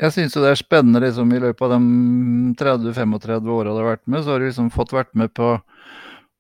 Jeg 0.00 0.14
syns 0.14 0.36
det 0.36 0.48
er 0.48 0.60
spennende 0.60 1.02
liksom, 1.04 1.32
i 1.36 1.40
løpet 1.40 1.64
av 1.64 1.74
de 1.74 2.54
30-35 2.60 3.50
åra 3.56 3.72
du 3.72 3.80
har 3.80 3.90
vært 3.94 4.06
med, 4.08 4.24
så 4.24 4.34
har 4.34 4.40
du 4.40 4.48
liksom 4.48 4.70
fått 4.72 4.94
vært 4.96 5.12
med 5.16 5.32
på 5.36 5.56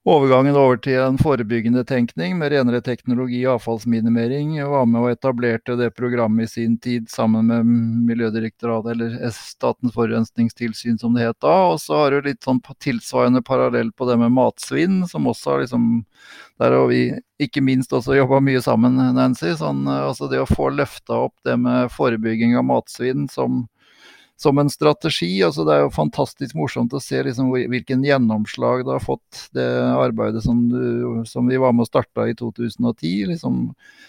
Overgangen 0.08 0.56
over 0.56 0.78
til 0.80 0.96
en 0.96 1.18
forebyggende 1.20 1.82
tenkning 1.84 2.38
med 2.40 2.54
renere 2.54 2.78
teknologi 2.80 3.42
og 3.42 3.58
avfallsminimering. 3.58 4.54
Var 4.64 4.86
med 4.88 5.02
og 5.02 5.10
etablerte 5.10 5.74
det 5.76 5.90
programmet 5.92 6.48
i 6.48 6.52
sin 6.54 6.78
tid 6.80 7.10
sammen 7.12 7.50
med 7.50 7.68
Miljødirektoratet, 8.08 8.94
eller 8.94 9.34
Statens 9.36 9.92
forurensningstilsyn 9.92 10.96
som 11.02 11.12
det 11.12 11.26
het 11.26 11.36
da. 11.44 11.52
Og 11.74 11.82
så 11.84 11.98
har 12.00 12.16
du 12.16 12.30
litt 12.30 12.40
sånn 12.48 12.62
tilsvarende 12.80 13.44
parallell 13.44 13.92
på 13.92 14.08
det 14.08 14.16
med 14.22 14.32
matsvinn, 14.38 15.02
som 15.10 15.28
også 15.28 15.52
har 15.52 15.66
liksom 15.66 15.90
Der 16.60 16.72
har 16.72 16.88
vi 16.88 17.02
ikke 17.40 17.60
minst 17.60 17.92
også 17.92 18.16
jobba 18.16 18.40
mye 18.40 18.60
sammen, 18.64 18.96
Nancy. 18.96 19.52
Sånn, 19.56 19.84
altså 19.84 20.32
det 20.32 20.40
å 20.40 20.48
få 20.48 20.70
løfta 20.72 21.26
opp 21.28 21.36
det 21.44 21.58
med 21.60 21.92
forebygging 21.92 22.56
av 22.56 22.64
matsvinn 22.72 23.28
som 23.28 23.66
som 24.42 24.58
en 24.58 24.70
strategi. 24.70 25.42
altså 25.44 25.64
Det 25.64 25.74
er 25.74 25.82
jo 25.84 25.92
fantastisk 25.92 26.56
morsomt 26.56 26.94
å 26.96 27.00
se 27.02 27.20
liksom 27.26 27.50
hvilken 27.52 28.04
gjennomslag 28.06 28.86
det 28.86 28.94
har 28.94 29.04
fått, 29.04 29.42
det 29.56 29.66
arbeidet 29.92 30.42
som, 30.46 30.62
du, 30.70 31.20
som 31.28 31.50
vi 31.50 31.58
var 31.60 31.74
med 31.76 31.84
og 31.84 31.90
starta 31.90 32.24
i 32.30 32.34
2010. 32.38 33.26
Liksom, 33.34 33.58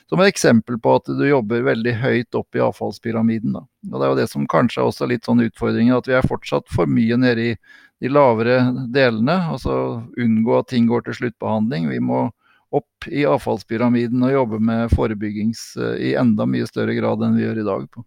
som 0.07 0.23
et 0.23 0.31
eksempel 0.31 0.79
på 0.79 0.95
at 1.01 1.11
du 1.11 1.25
jobber 1.27 1.67
veldig 1.67 1.97
høyt 2.00 2.39
opp 2.39 2.55
i 2.55 2.63
avfallspyramiden. 2.63 3.57
Da. 3.57 3.65
Og 3.91 3.97
Det 3.97 4.05
er 4.07 4.13
jo 4.13 4.19
det 4.21 4.27
som 4.31 4.50
kanskje 4.55 4.79
er 4.83 4.91
også 4.91 5.09
litt 5.11 5.27
sånn 5.27 5.43
utfordringen, 5.43 5.97
at 5.97 6.07
vi 6.07 6.15
er 6.15 6.29
fortsatt 6.31 6.71
for 6.71 6.88
mye 6.88 7.19
nede 7.19 7.50
i 7.51 7.57
de 8.01 8.11
lavere 8.11 8.61
delene. 8.93 9.35
altså 9.51 10.05
Unngå 10.15 10.61
at 10.61 10.71
ting 10.71 10.88
går 10.88 11.09
til 11.09 11.19
sluttbehandling. 11.19 11.91
Vi 11.91 12.00
må 12.00 12.29
opp 12.71 13.09
i 13.11 13.25
avfallspyramiden 13.27 14.23
og 14.23 14.31
jobbe 14.31 14.61
med 14.63 14.95
forebyggings 14.95 15.73
i 16.00 16.15
enda 16.15 16.47
mye 16.47 16.71
større 16.71 16.95
grad 16.95 17.19
enn 17.27 17.35
vi 17.35 17.43
gjør 17.43 17.59
i 17.65 17.67
dag. 17.67 17.91
på. 17.91 18.05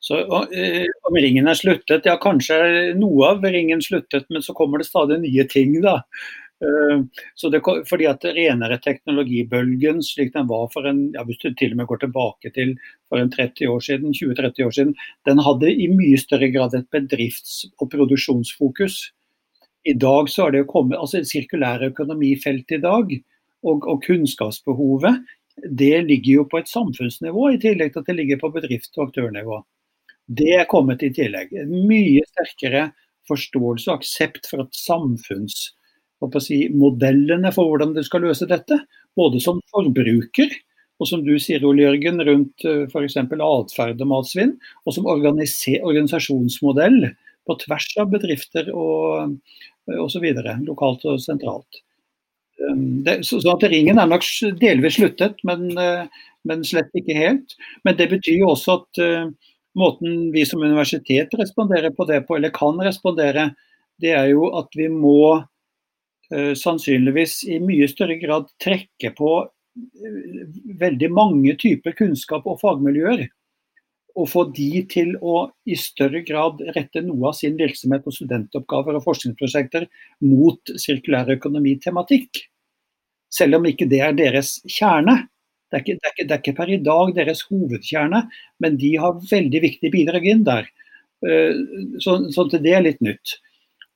Så 0.00 0.18
eh, 0.54 0.86
Om 1.08 1.18
ringen 1.18 1.48
er 1.48 1.58
sluttet, 1.58 2.06
ja 2.06 2.16
kanskje 2.20 2.58
noe 2.98 3.32
av 3.32 3.44
ringen 3.44 3.82
sluttet, 3.82 4.28
men 4.30 4.44
så 4.44 4.54
kommer 4.54 4.82
det 4.82 4.88
stadig 4.90 5.20
nye 5.22 5.46
ting. 5.50 5.78
da. 5.82 6.02
Eh, 6.64 7.02
så 7.34 7.50
det, 7.50 7.60
fordi 7.88 8.06
at 8.08 8.24
renere 8.24 8.78
teknologibølgen, 8.84 10.02
slik 10.04 10.32
den 10.36 10.48
var 10.48 10.70
for 10.72 10.88
en, 10.88 11.10
ja, 11.16 11.24
hvis 11.26 11.40
du 11.42 11.50
til 11.52 11.74
og 11.74 11.82
med 11.82 11.90
går 11.90 12.04
tilbake 12.06 12.52
til 12.54 12.76
for 13.10 13.20
en 13.20 13.32
30 13.32 13.68
år 13.72 13.84
siden, 13.88 14.14
20-30 14.16 14.66
år 14.68 14.76
siden, 14.78 14.94
den 15.28 15.42
hadde 15.48 15.72
i 15.72 15.90
mye 15.92 16.20
større 16.20 16.48
grad 16.54 16.74
et 16.74 16.88
bedrifts- 16.94 17.66
og 17.80 17.90
produksjonsfokus. 17.92 19.00
I 19.86 19.94
dag 19.94 20.30
så 20.32 20.48
er 20.48 20.56
det 20.56 20.68
kommet, 20.70 20.98
altså 20.98 21.22
Sirkulære 21.22 21.92
økonomifelt 21.92 22.72
i 22.74 22.82
dag 22.82 23.12
og, 23.62 23.86
og, 23.86 24.02
kunnskapsbehovet 24.06 25.22
det 25.78 26.04
ligger 26.04 26.32
jo 26.32 26.44
på 26.50 26.58
et 26.60 26.68
samfunnsnivå, 26.68 27.48
i 27.50 27.60
tillegg 27.60 27.94
til 27.94 28.02
at 28.02 28.10
det 28.10 28.16
ligger 28.18 28.40
på 28.42 28.50
bedrift- 28.52 28.98
og 28.98 29.08
aktørnivå. 29.08 29.62
Det 30.26 30.56
er 30.58 30.66
kommet 30.70 31.02
i 31.06 31.10
tillegg. 31.14 31.52
En 31.54 31.86
mye 31.86 32.22
sterkere 32.32 32.90
forståelse 33.30 33.90
og 33.90 33.96
aksept 34.00 34.46
for 34.50 34.58
at 34.64 34.72
samfunnsmodellene 34.78 37.50
for 37.54 37.64
hvordan 37.70 37.94
du 37.96 38.02
skal 38.06 38.22
løse 38.26 38.46
dette, 38.50 38.76
både 39.18 39.36
som 39.42 39.56
forbruker 39.72 40.50
og 40.96 41.04
som 41.10 41.20
du 41.26 41.34
sier, 41.40 41.64
Ole 41.68 41.82
Jørgen, 41.84 42.22
rundt 42.24 42.64
eh, 42.64 42.84
f.eks. 42.88 43.18
atferd 43.20 44.00
og 44.00 44.10
matsvinn, 44.10 44.54
og 44.86 44.94
som 44.96 45.08
organisasjonsmodell 45.12 47.00
på 47.46 47.52
tvers 47.62 47.88
av 48.00 48.06
bedrifter 48.14 48.70
og 48.74 49.36
osv. 50.02 50.24
Lokalt 50.66 51.04
og 51.06 51.20
sentralt. 51.22 51.82
Um, 52.56 53.04
det, 53.04 53.20
så, 53.28 53.36
så, 53.44 53.52
at 53.52 53.66
Ringen 53.68 54.00
er 54.00 54.08
nok 54.08 54.24
delvis 54.62 54.96
sluttet, 54.96 55.36
men, 55.46 55.68
eh, 55.78 56.08
men, 56.48 56.64
slett 56.64 56.90
ikke 56.96 57.18
helt. 57.18 57.48
Men 57.84 57.98
det 58.00 58.08
betyr 58.14 58.40
jo 58.40 58.54
også 58.54 58.78
at 58.80 58.92
måten 59.76 60.30
vi 60.32 60.46
som 60.48 60.62
universitet 60.62 61.34
responderer 61.38 61.92
på 61.94 62.06
det 62.08 62.22
på, 62.26 62.36
eller 62.36 62.54
kan 62.54 62.80
respondere, 62.82 63.50
det 64.00 64.12
er 64.16 64.30
jo 64.32 64.50
at 64.58 64.72
vi 64.76 64.88
må 64.92 65.20
uh, 65.36 66.54
sannsynligvis 66.58 67.42
i 67.48 67.60
mye 67.64 67.88
større 67.90 68.18
grad 68.20 68.48
trekke 68.62 69.12
på 69.16 69.32
uh, 69.46 70.20
veldig 70.80 71.10
mange 71.12 71.56
typer 71.60 71.96
kunnskap 71.98 72.48
og 72.48 72.60
fagmiljøer. 72.64 73.26
Og 74.16 74.30
få 74.32 74.46
de 74.56 74.80
til 74.88 75.12
å 75.20 75.50
i 75.68 75.76
større 75.76 76.22
grad 76.24 76.62
rette 76.72 77.02
noe 77.04 77.30
av 77.30 77.36
sin 77.36 77.58
virksomhet 77.58 78.06
og 78.08 78.16
studentoppgaver 78.16 78.96
og 78.96 79.04
forskningsprosjekter 79.04 79.84
mot 80.24 80.76
sirkulær 80.80 81.34
økonomi-tematikk. 81.36 82.46
Selv 83.32 83.58
om 83.58 83.68
ikke 83.68 83.88
det 83.90 84.00
er 84.06 84.16
deres 84.16 84.56
kjerne. 84.64 85.26
Det 85.66 85.78
er, 85.78 85.82
ikke, 85.82 85.96
det, 85.98 86.06
er 86.06 86.12
ikke, 86.14 86.24
det 86.24 86.34
er, 86.34 86.42
ikke, 86.42 86.56
per 86.60 86.70
i 86.70 86.82
dag 86.82 87.12
deres 87.16 87.40
hovedkjerne, 87.48 88.20
men 88.62 88.76
de 88.78 88.92
har 89.02 89.18
veldig 89.30 89.62
viktige 89.64 89.94
bidrag 89.94 90.28
inn 90.30 90.44
der. 90.46 90.68
Eh, 91.26 91.58
så, 92.02 92.20
så 92.30 92.46
det 92.52 92.62
er 92.70 92.84
litt 92.86 93.02
nytt. 93.04 93.38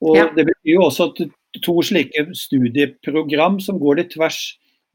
Og 0.03 0.17
ja. 0.19 0.27
Det 0.35 0.49
betyr 0.49 0.75
jo 0.75 0.87
også 0.89 1.11
at 1.11 1.23
to 1.65 1.77
slike 1.85 2.27
studieprogram 2.37 3.59
som 3.62 3.79
går 3.81 4.00
litt 4.00 4.12
tvers. 4.15 4.41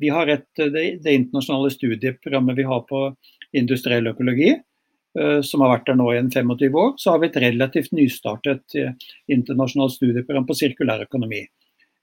Vi 0.02 0.12
har 0.12 0.30
et, 0.32 0.48
det, 0.58 0.86
det 1.04 1.18
internasjonale 1.22 1.72
studieprogrammet 1.72 2.58
vi 2.58 2.68
har 2.68 2.84
på 2.90 3.08
industriell 3.56 4.10
økologi, 4.12 4.52
eh, 4.52 5.40
som 5.46 5.64
har 5.64 5.78
vært 5.78 5.90
der 5.92 6.00
nå 6.00 6.10
i 6.12 6.20
en 6.20 6.32
25 6.32 6.80
år. 6.82 6.96
Så 7.00 7.14
har 7.14 7.24
vi 7.24 7.32
et 7.32 7.42
relativt 7.44 7.96
nystartet 7.96 8.76
eh, 8.80 8.92
internasjonalt 9.32 9.96
studieprogram 9.96 10.48
på 10.50 10.58
sirkulær 10.58 11.06
økonomi. 11.08 11.46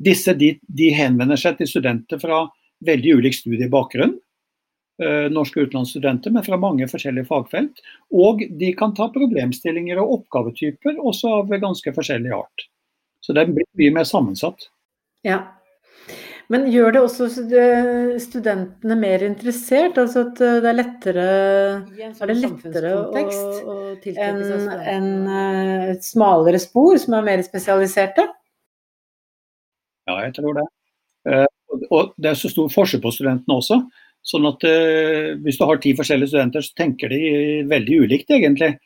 Disse 0.02 0.34
de, 0.38 0.54
de 0.64 0.92
henvender 0.96 1.38
seg 1.38 1.58
til 1.58 1.68
studenter 1.68 2.20
fra 2.22 2.46
veldig 2.86 3.18
ulik 3.20 3.36
studiebakgrunn. 3.36 4.16
Eh, 5.02 5.30
norske 5.30 5.60
utenlandsstudenter, 5.60 6.30
men 6.30 6.44
fra 6.46 6.56
mange 6.60 6.86
forskjellige 6.86 7.26
fagfelt. 7.26 7.80
Og 8.14 8.42
de 8.60 8.68
kan 8.78 8.92
ta 8.94 9.08
problemstillinger 9.10 9.98
og 9.98 10.18
oppgavetyper 10.18 11.00
også 11.00 11.32
av 11.40 11.54
ganske 11.62 11.94
forskjellig 11.96 12.30
art. 12.36 12.66
Så 13.24 13.34
det 13.34 13.48
blir 13.50 13.66
mye 13.80 13.94
mer 13.96 14.06
sammensatt. 14.06 14.68
Ja. 15.26 15.40
Men 16.52 16.68
gjør 16.70 16.94
det 16.94 17.00
også 17.02 17.28
studentene 18.20 18.98
mer 19.00 19.24
interessert? 19.26 19.98
Altså 19.98 20.26
at 20.28 20.42
det 20.42 20.70
er 20.70 20.76
lettere, 20.76 21.26
er 21.96 22.30
det 22.30 22.38
lettere 22.38 22.94
å, 22.98 23.02
å 23.08 23.76
tiltrekke 24.02 24.44
seg 24.44 24.62
studenter? 24.66 24.84
En, 24.92 25.10
en, 25.32 25.90
et 25.94 26.06
smalere 26.06 26.60
spor 26.62 27.00
som 27.00 27.16
er 27.18 27.26
mer 27.30 27.42
spesialiserte? 27.46 28.28
Ja, 30.10 30.20
jeg 30.26 30.36
tror 30.38 30.60
det. 30.60 30.68
Og 31.88 32.14
det 32.20 32.34
er 32.34 32.38
så 32.38 32.50
stor 32.52 32.70
forskjell 32.74 33.02
på 33.02 33.14
studentene 33.14 33.58
også. 33.62 33.80
Sånn 34.22 34.46
at 34.46 34.62
uh, 34.62 35.34
Hvis 35.42 35.58
du 35.58 35.64
har 35.66 35.80
ti 35.82 35.94
forskjellige 35.98 36.30
studenter, 36.30 36.62
så 36.62 36.76
tenker 36.78 37.10
de 37.10 37.22
veldig 37.70 38.02
ulikt, 38.04 38.30
egentlig. 38.30 38.76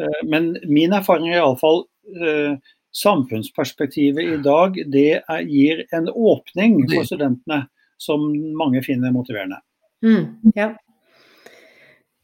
Uh, 0.00 0.22
men 0.26 0.54
min 0.66 0.96
erfaring 0.96 1.30
er 1.30 1.40
iallfall 1.42 1.84
uh, 2.18 2.56
samfunnsperspektivet 2.94 4.34
i 4.36 4.40
dag 4.42 4.76
det 4.90 5.08
er, 5.18 5.46
gir 5.50 5.84
en 5.94 6.10
åpning 6.10 6.80
for 6.92 7.06
studentene 7.06 7.64
som 8.00 8.26
mange 8.58 8.82
finner 8.86 9.14
motiverende. 9.14 9.60
Mm, 10.04 10.52
ja. 10.56 10.72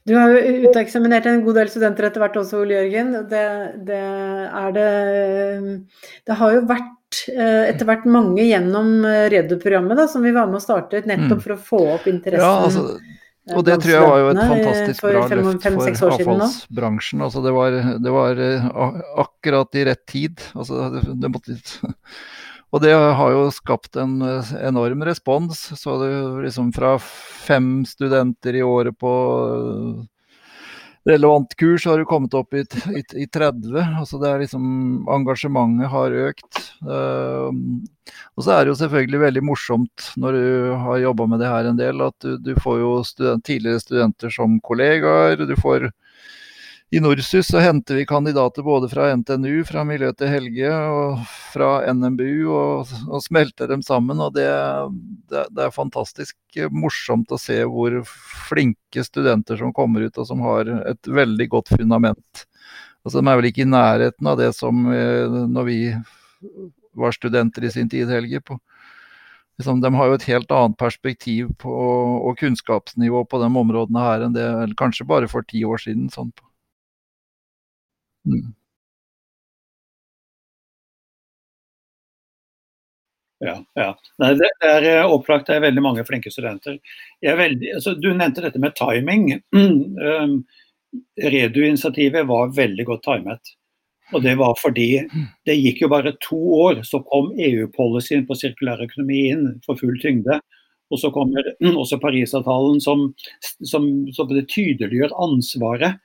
Du 0.09 0.15
har 0.17 0.33
jo 0.33 0.71
uteksaminert 0.71 1.27
en 1.29 1.43
god 1.45 1.59
del 1.61 1.71
studenter 1.71 2.09
etter 2.09 2.23
hvert 2.23 2.39
også, 2.41 2.63
Ole 2.63 2.79
Jørgen. 2.79 3.13
Det, 3.31 3.43
det, 3.89 4.01
det, 4.77 4.87
det 6.27 6.39
har 6.41 6.55
jo 6.57 6.63
vært 6.71 6.89
eh, 6.89 7.00
etter 7.31 7.89
hvert 7.89 8.05
mange 8.11 8.45
gjennom 8.47 9.05
eh, 9.07 9.29
Redu-programmet 9.33 10.03
som 10.11 10.23
vi 10.27 10.35
var 10.35 10.51
med 10.51 10.61
og 10.61 10.65
startet 10.65 11.09
nettopp 11.11 11.39
mm. 11.39 11.45
for 11.47 11.55
å 11.55 11.63
få 11.71 11.81
opp 11.97 12.07
interessen. 12.11 12.47
Ja, 12.47 12.67
altså, 12.67 13.57
og 13.57 13.65
det 13.67 13.79
tror 13.83 13.95
jeg 13.95 14.05
var 14.07 14.21
jo 14.21 14.29
et 14.31 14.43
fantastisk 14.53 15.07
bra 15.07 15.25
fem, 15.31 15.41
løft 15.43 15.65
fem, 15.67 15.79
for 15.81 16.15
avfallsbransjen. 16.15 17.25
Altså 17.27 17.43
det, 17.43 17.55
var, 17.57 17.79
det 18.05 18.13
var 18.15 18.45
akkurat 19.25 19.81
i 19.81 19.87
rett 19.89 20.05
tid. 20.07 20.45
Altså 20.55 20.87
det, 20.95 21.03
det 21.25 21.33
måtte, 21.33 21.57
og 22.75 22.85
det 22.85 22.95
har 22.95 23.35
jo 23.35 23.49
skapt 23.55 23.99
en 23.99 24.21
enorm 24.61 25.03
respons. 25.09 25.65
Så 25.81 25.99
det 26.05 26.13
liksom 26.47 26.71
fra 26.77 26.95
fem 27.01 27.81
studenter 27.89 28.61
i 28.61 28.63
året 28.67 28.99
på 29.01 29.13
relevant 31.09 31.55
kurs 31.57 31.87
har 31.89 31.99
du 31.99 32.05
kommet 32.09 32.35
opp 32.37 32.55
i, 32.55 32.65
i, 32.93 33.03
i 33.23 33.27
30. 33.27 33.73
altså 34.01 34.21
det 34.21 34.29
er 34.29 34.43
liksom 34.43 34.65
Engasjementet 35.11 35.91
har 35.93 36.17
økt. 36.27 36.61
Uh, 36.85 37.49
og 38.37 38.45
så 38.45 38.55
er 38.55 38.65
det 38.65 38.73
jo 38.73 38.81
selvfølgelig 38.83 39.23
veldig 39.25 39.45
morsomt 39.47 40.11
når 40.21 40.37
du 40.37 40.45
har 40.85 41.03
jobba 41.05 41.29
med 41.31 41.43
det 41.43 41.51
her 41.53 41.71
en 41.71 41.81
del, 41.81 42.05
at 42.05 42.17
du, 42.25 42.37
du 42.43 42.53
får 42.61 42.81
jo 42.83 42.93
student, 43.07 43.45
tidligere 43.47 43.83
studenter 43.85 44.35
som 44.35 44.59
kollegaer. 44.67 45.41
Du 45.49 45.57
får 45.61 45.91
i 46.91 47.01
Norsus 47.01 47.47
så 47.47 47.61
henter 47.63 47.95
vi 47.95 48.07
kandidater 48.07 48.63
både 48.67 48.89
fra 48.91 49.13
NTNU, 49.15 49.63
fra 49.65 49.85
miljøet 49.87 50.17
til 50.19 50.31
Helge 50.33 50.71
og 50.75 51.21
fra 51.53 51.69
NMBU, 51.95 52.49
og, 52.51 52.91
og 53.07 53.23
smelter 53.23 53.71
dem 53.71 53.85
sammen. 53.87 54.19
og 54.19 54.35
det, 54.35 54.49
det, 55.31 55.45
det, 55.55 55.69
er 55.69 55.77
fantastisk 55.77 56.59
morsomt 56.75 57.31
å 57.31 57.39
se 57.39 57.61
hvor 57.63 58.01
flinke 58.49 59.07
studenter 59.07 59.61
som 59.63 59.75
kommer 59.77 60.09
ut, 60.09 60.19
og 60.19 60.27
som 60.27 60.43
har 60.43 60.73
et 60.91 61.13
veldig 61.21 61.49
godt 61.55 61.71
fundament. 61.77 62.45
Altså, 63.05 63.21
de 63.21 63.23
er 63.31 63.39
vel 63.39 63.51
ikke 63.53 63.65
i 63.69 63.71
nærheten 63.71 64.33
av 64.33 64.43
det 64.43 64.51
som 64.59 64.83
eh, 64.91 65.39
når 65.47 65.71
vi 65.71 65.79
var 66.99 67.15
studenter 67.15 67.71
i 67.71 67.71
sin 67.71 67.89
tid, 67.89 68.11
Helge. 68.11 68.43
på 68.43 68.59
liksom, 69.63 69.79
De 69.81 69.95
har 69.95 70.11
jo 70.11 70.19
et 70.19 70.29
helt 70.35 70.51
annet 70.51 70.77
perspektiv 70.77 71.55
på, 71.55 71.71
og 71.71 72.39
kunnskapsnivå 72.43 73.25
på 73.31 73.45
de 73.47 73.57
områdene 73.63 74.07
her 74.11 74.27
enn 74.27 74.35
det 74.35 74.53
kanskje 74.81 75.07
bare 75.07 75.31
for 75.31 75.47
ti 75.47 75.63
år 75.63 75.87
siden. 75.87 76.11
sånn 76.11 76.35
på 76.35 76.50
Mm. 78.27 78.55
Ja, 83.41 83.55
ja. 83.75 83.93
Nei, 84.21 84.35
det 84.37 84.51
er 84.69 84.85
eh, 84.85 85.07
opplagt 85.09 85.49
det 85.49 85.57
er 85.57 85.63
veldig 85.65 85.83
mange 85.85 86.03
flinke 86.05 86.29
studenter. 86.33 86.77
Veldig, 87.25 87.71
altså, 87.79 87.95
du 87.97 88.11
nevnte 88.13 88.45
dette 88.45 88.61
med 88.61 88.77
timing. 88.79 89.33
Um, 90.01 90.43
Redu-initiativet 91.23 92.27
var 92.27 92.49
veldig 92.57 92.85
godt 92.89 93.05
timet. 93.07 93.53
Og 94.11 94.25
det 94.25 94.33
var 94.41 94.57
fordi 94.59 94.89
det 95.47 95.55
gikk 95.55 95.85
jo 95.85 95.91
bare 95.93 96.17
to 96.25 96.39
år, 96.57 96.81
så 96.83 96.99
kom 97.07 97.31
EU-policyen 97.39 98.25
på 98.27 98.35
sirkulær 98.35 98.83
økonomi 98.83 99.21
inn 99.31 99.45
for 99.67 99.79
full 99.79 99.95
tyngde. 100.03 100.41
Og 100.91 100.99
så 100.99 101.13
kommer 101.15 101.47
også 101.83 102.01
Parisavtalen 102.03 102.83
som, 102.83 103.07
som, 103.63 103.87
som 104.17 104.35
tydeliggjør 104.35 105.15
ansvaret 105.23 106.01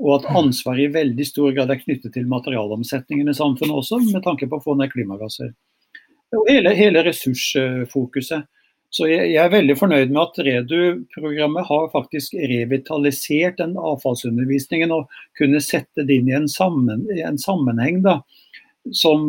og 0.00 0.14
at 0.16 0.30
ansvaret 0.40 0.86
i 0.86 0.92
veldig 0.94 1.26
stor 1.28 1.52
grad 1.56 1.72
er 1.72 1.80
knyttet 1.82 2.14
til 2.16 2.28
materialomsetningen 2.30 3.28
i 3.28 3.36
samfunnet 3.36 3.82
også, 3.82 4.00
med 4.06 4.24
tanke 4.24 4.48
på 4.48 4.58
å 4.58 4.64
få 4.64 4.76
ned 4.78 4.92
klimagasser. 4.92 5.52
Og 6.36 6.48
hele, 6.48 6.72
hele 6.78 7.02
ressursfokuset. 7.04 8.46
Så 8.90 9.06
jeg, 9.06 9.28
jeg, 9.30 9.38
er 9.44 9.52
veldig 9.52 9.76
fornøyd 9.78 10.10
med 10.10 10.20
at 10.24 10.38
Redu-programmet 10.46 11.68
har 11.68 11.90
faktisk 11.92 12.34
revitalisert 12.50 13.60
den 13.60 13.76
avfallsundervisningen 13.78 14.94
og 14.94 15.12
kunne 15.38 15.60
sette 15.62 16.06
det 16.06 16.16
inn 16.18 16.30
i 16.30 16.34
en, 16.40 16.48
sammen, 16.50 17.04
en 17.14 17.38
sammenheng 17.38 18.00
da, 18.06 18.18
som 18.96 19.28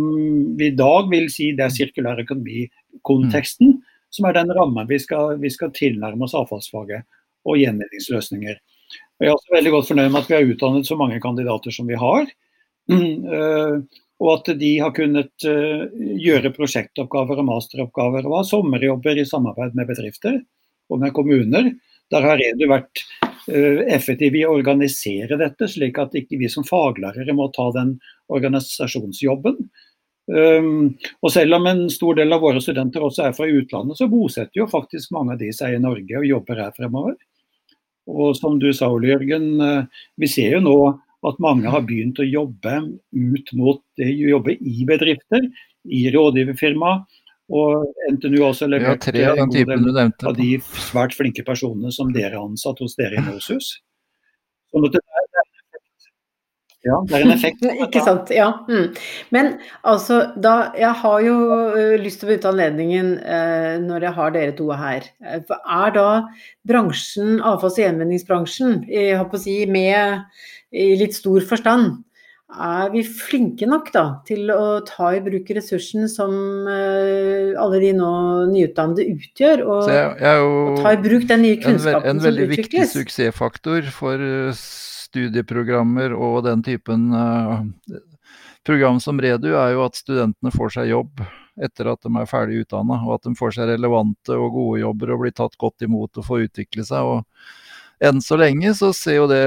vi 0.58 0.72
i 0.72 0.78
dag 0.78 1.12
vil 1.12 1.30
si 1.30 1.52
det 1.58 1.68
er 1.68 1.76
sirkulær 1.76 2.24
økonomi-konteksten, 2.24 3.76
mm. 3.76 4.04
som 4.18 4.28
er 4.28 4.40
den 4.40 4.54
rammen 4.58 4.90
vi 4.90 4.98
skal, 5.04 5.36
vi 5.42 5.52
skal 5.54 5.74
tilnærme 5.78 6.26
oss 6.26 6.38
avfallsfaget 6.38 7.06
og 7.46 7.62
gjenvinningsløsninger. 7.62 8.58
Jeg 9.22 9.30
er 9.30 9.36
også 9.36 9.54
veldig 9.54 9.72
godt 9.76 9.90
fornøyd 9.92 10.08
med 10.10 10.24
at 10.24 10.30
vi 10.32 10.34
har 10.34 10.48
utdannet 10.50 10.88
så 10.88 10.96
mange 10.98 11.20
kandidater 11.22 11.74
som 11.76 11.90
vi 11.90 12.00
har. 12.00 12.32
Eh, 12.92 13.76
og 14.22 14.30
at 14.34 14.50
de 14.60 14.70
har 14.82 14.92
kunnet 14.94 15.46
eh, 15.48 15.84
gjøre 16.22 16.52
prosjektoppgaver 16.54 17.40
og 17.40 17.46
masteroppgaver 17.48 18.26
og 18.28 18.36
ha 18.36 18.42
sommerjobber 18.46 19.22
i 19.22 19.26
samarbeid 19.26 19.78
med 19.78 19.88
bedrifter 19.90 20.36
og 20.92 21.00
med 21.02 21.14
kommuner. 21.16 21.70
Der 22.12 22.28
har 22.28 22.42
Redu 22.42 22.66
vært 22.70 23.02
eh, 23.22 23.86
effektiv 23.96 24.36
i 24.38 24.44
å 24.46 24.54
organisere 24.58 25.40
dette, 25.40 25.70
slik 25.72 26.02
at 26.02 26.18
ikke 26.20 26.42
vi 26.42 26.52
som 26.52 26.68
faglærere 26.68 27.38
må 27.38 27.48
ta 27.56 27.70
den 27.78 27.96
organisasjonsjobben. 28.34 29.58
og 30.32 31.32
selv 31.34 31.58
om 31.58 31.66
en 31.68 31.88
stor 31.90 32.20
del 32.20 32.34
av 32.34 32.44
våre 32.44 32.62
studenter 32.62 33.04
også 33.04 33.30
er 33.30 33.34
fra 33.38 33.48
utlandet, 33.50 33.98
så 33.98 34.10
bosetter 34.12 34.62
jo 34.62 34.70
faktisk 34.70 35.14
mange 35.16 35.38
av 35.38 35.42
de 35.42 35.50
seg 35.56 35.78
i 35.78 35.82
Norge 35.82 36.20
og 36.20 36.30
jobber 36.30 36.66
her 36.66 36.76
fremover. 36.78 37.18
Og 38.10 38.36
som 38.38 38.58
du 38.62 38.72
sa, 38.74 38.90
Ole 38.90 39.12
Jørgen, 39.12 39.48
eh, 39.62 40.04
vi 40.18 40.30
ser 40.30 40.58
jo 40.58 40.62
nå 40.66 40.78
at 41.28 41.42
mange 41.44 41.70
har 41.70 41.84
begynt 41.86 42.20
å 42.20 42.26
jobbe 42.26 42.78
ut 43.14 43.52
mot 43.54 43.82
det, 44.00 44.10
jobbe 44.18 44.56
i 44.58 44.86
bedrifter, 44.90 45.46
i 45.86 46.08
rådgiverfirma. 46.14 46.96
Og 47.52 47.92
NTNU 48.16 48.40
har 48.40 48.54
også 48.54 48.70
levert 48.72 49.04
tre 49.04 49.26
av, 49.28 49.38
den 49.38 49.52
typen 49.54 49.84
du 49.84 49.92
nevnte. 49.92 50.28
av 50.30 50.38
de 50.38 50.56
svært 50.88 51.14
flinke 51.18 51.44
personene 51.46 51.92
som 51.94 52.14
dere 52.16 52.38
har 52.38 52.48
ansatt 52.48 52.80
hos 52.80 52.96
dere 52.98 53.20
i 53.20 53.26
Nosus. 53.26 53.74
Sånn 54.72 54.88
at 54.88 54.96
det 54.96 55.02
ja, 56.82 56.98
det 57.06 57.14
er 57.14 57.26
en 57.28 57.34
effekt. 57.36 57.66
Ikke 57.86 58.02
sant. 58.06 58.32
Ja. 58.34 58.50
Mm. 58.70 58.90
Men 59.34 59.54
altså, 59.88 60.24
da 60.42 60.72
Jeg 60.78 60.94
har 61.04 61.24
jo 61.26 61.36
uh, 61.78 61.96
lyst 62.02 62.22
til 62.22 62.28
å 62.28 62.32
benytte 62.32 62.52
anledningen 62.52 63.16
uh, 63.22 63.76
når 63.84 64.08
jeg 64.08 64.18
har 64.18 64.36
dere 64.38 64.56
to 64.58 64.70
her. 64.74 65.10
Uh, 65.22 65.58
er 65.62 65.98
da 65.98 66.08
bransjen, 66.68 67.38
avfalls- 67.38 67.78
og 67.78 67.86
gjenvinningsbransjen, 67.86 68.80
jeg 68.90 69.20
håper 69.20 69.38
å 69.38 69.44
si 69.44 69.60
med 69.70 70.26
i 70.72 70.94
litt 70.98 71.18
stor 71.18 71.44
forstand, 71.46 72.00
er 72.52 72.90
vi 72.92 73.06
flinke 73.08 73.68
nok 73.70 73.94
da 73.94 74.04
til 74.28 74.50
å 74.52 74.82
ta 74.84 75.14
i 75.16 75.22
bruk 75.24 75.48
ressursen 75.56 76.10
som 76.12 76.34
alle 76.68 77.80
de 77.80 77.94
nå 77.96 78.12
nyutdannede 78.52 79.06
utgjør? 79.14 79.64
Og, 79.64 79.88
jeg, 79.88 80.10
jeg 80.20 80.48
og 80.50 80.82
ta 80.82 80.92
i 80.98 81.00
bruk 81.06 81.28
den 81.30 81.46
nye 81.46 81.60
kunnskapen 81.64 82.10
en, 82.10 82.18
en 82.18 82.26
veldig 82.26 82.50
viktig 82.52 82.88
suksessfaktor 82.92 83.88
for 83.96 84.26
studieprogrammer 85.12 86.16
og 86.16 86.42
den 86.48 86.64
typen 86.66 87.12
uh, 87.14 87.62
program 88.66 89.00
som 89.04 89.20
Redu, 89.22 89.52
er 89.54 89.76
jo 89.76 89.86
at 89.86 90.00
studentene 90.00 90.54
får 90.54 90.78
seg 90.78 90.92
jobb 90.92 91.24
etter 91.62 91.90
at 91.92 92.02
de 92.06 92.12
er 92.16 92.30
ferdig 92.30 92.62
utdanna, 92.64 93.02
og 93.06 93.18
at 93.18 93.28
de 93.28 93.36
får 93.38 93.58
seg 93.58 93.74
relevante 93.74 94.38
og 94.38 94.54
gode 94.56 94.80
jobber 94.82 95.12
og 95.14 95.26
blir 95.26 95.36
tatt 95.36 95.58
godt 95.60 95.84
imot 95.86 96.22
og 96.22 96.28
får 96.28 96.48
utvikle 96.48 96.86
seg. 96.88 97.04
og 97.04 97.26
enn 98.02 98.22
så 98.24 98.38
lenge 98.40 98.72
så 98.74 98.90
ser 98.98 99.20
jo 99.20 99.28
det 99.30 99.42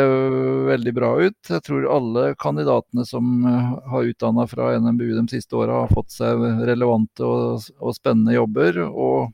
veldig 0.68 0.92
bra 0.94 1.11
ut. 1.18 1.38
Jeg 1.50 1.62
tror 1.66 1.88
alle 1.90 2.27
kandidatene 2.38 3.07
som 3.09 3.46
eh, 3.50 3.72
har 3.90 4.11
utdanna 4.12 4.46
fra 4.46 4.68
NMBU 4.79 5.09
de 5.16 5.24
siste 5.33 5.59
åra, 5.59 5.81
har 5.85 5.94
fått 5.94 6.14
seg 6.14 6.44
relevante 6.68 7.27
og, 7.27 7.66
og 7.81 7.96
spennende 7.96 8.37
jobber. 8.37 8.79
og 8.87 9.33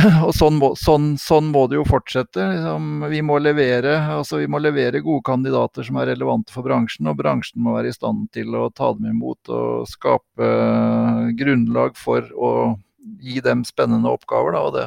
og 0.26 0.32
sånn 0.36 0.58
må, 0.60 0.72
sånn, 0.78 1.14
sånn 1.20 1.50
må, 1.54 1.64
det 1.70 1.78
jo 1.78 1.86
fortsette. 1.88 2.44
Liksom, 2.54 3.06
vi, 3.12 3.22
må 3.26 3.38
levere, 3.42 3.96
altså 4.16 4.40
vi 4.40 4.48
må 4.50 4.60
levere 4.62 5.02
gode 5.04 5.24
kandidater 5.26 5.86
som 5.86 6.00
er 6.00 6.12
relevante 6.12 6.54
for 6.54 6.66
bransjen, 6.66 7.08
og 7.10 7.18
bransjen 7.20 7.62
må 7.64 7.74
være 7.76 7.92
i 7.92 7.96
stand 7.96 8.28
til 8.36 8.54
å 8.58 8.68
ta 8.74 8.92
dem 8.96 9.10
imot 9.12 9.52
og 9.52 9.88
skape 9.90 10.46
uh, 10.46 11.28
grunnlag 11.38 11.98
for 11.98 12.26
å 12.36 12.52
gi 13.20 13.40
dem 13.44 13.64
spennende 13.68 14.12
oppgaver. 14.12 14.56
Da, 14.56 14.64
og 14.68 14.76
det, 14.76 14.86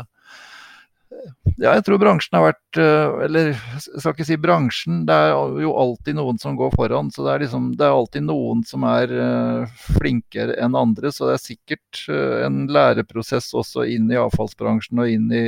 ja, 1.57 1.73
jeg 1.77 1.83
tror 1.85 1.99
bransjen 2.01 2.37
har 2.37 2.47
vært 2.47 2.79
eh, 2.81 3.23
Eller 3.27 3.49
jeg 3.53 3.81
skal 4.01 4.13
ikke 4.15 4.27
si 4.27 4.37
bransjen, 4.41 5.03
det 5.07 5.15
er 5.15 5.33
jo 5.63 5.73
alltid 5.79 6.17
noen 6.17 6.39
som 6.41 6.57
går 6.59 6.73
foran. 6.75 7.11
Så 7.13 7.25
det 7.25 7.33
er, 7.33 7.43
liksom, 7.45 7.67
det 7.77 7.85
er 7.87 7.97
alltid 7.97 8.25
noen 8.25 8.63
som 8.67 8.85
er 8.89 9.11
uh, 9.13 9.83
flinkere 9.99 10.57
enn 10.61 10.77
andre. 10.77 11.11
Så 11.13 11.29
det 11.29 11.35
er 11.37 11.43
sikkert 11.43 12.05
uh, 12.09 12.43
en 12.47 12.63
læreprosess 12.73 13.51
også 13.57 13.85
inn 13.93 14.09
i 14.11 14.19
avfallsbransjen 14.19 15.03
og 15.03 15.11
inn 15.13 15.29
i, 15.35 15.43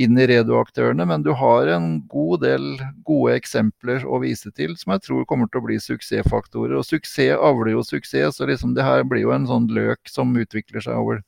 inn 0.00 0.16
i 0.16 0.28
redoaktørene. 0.30 1.06
Men 1.08 1.26
du 1.26 1.34
har 1.36 1.68
en 1.74 1.90
god 2.10 2.46
del 2.46 2.66
gode 3.04 3.36
eksempler 3.36 4.06
å 4.08 4.22
vise 4.24 4.50
til 4.56 4.78
som 4.80 4.96
jeg 4.96 5.04
tror 5.10 5.28
kommer 5.28 5.50
til 5.52 5.60
å 5.60 5.66
bli 5.68 5.78
suksessfaktorer. 5.82 6.78
Og 6.80 6.88
suksess 6.88 7.36
avler 7.36 7.74
jo 7.76 7.84
suksess, 7.86 8.40
så 8.40 8.48
liksom 8.48 8.72
det 8.78 8.88
her 8.88 9.04
blir 9.04 9.26
jo 9.26 9.36
en 9.36 9.46
sånn 9.50 9.68
løk 9.76 10.08
som 10.10 10.32
utvikler 10.40 10.88
seg 10.88 10.98
over, 11.04 11.22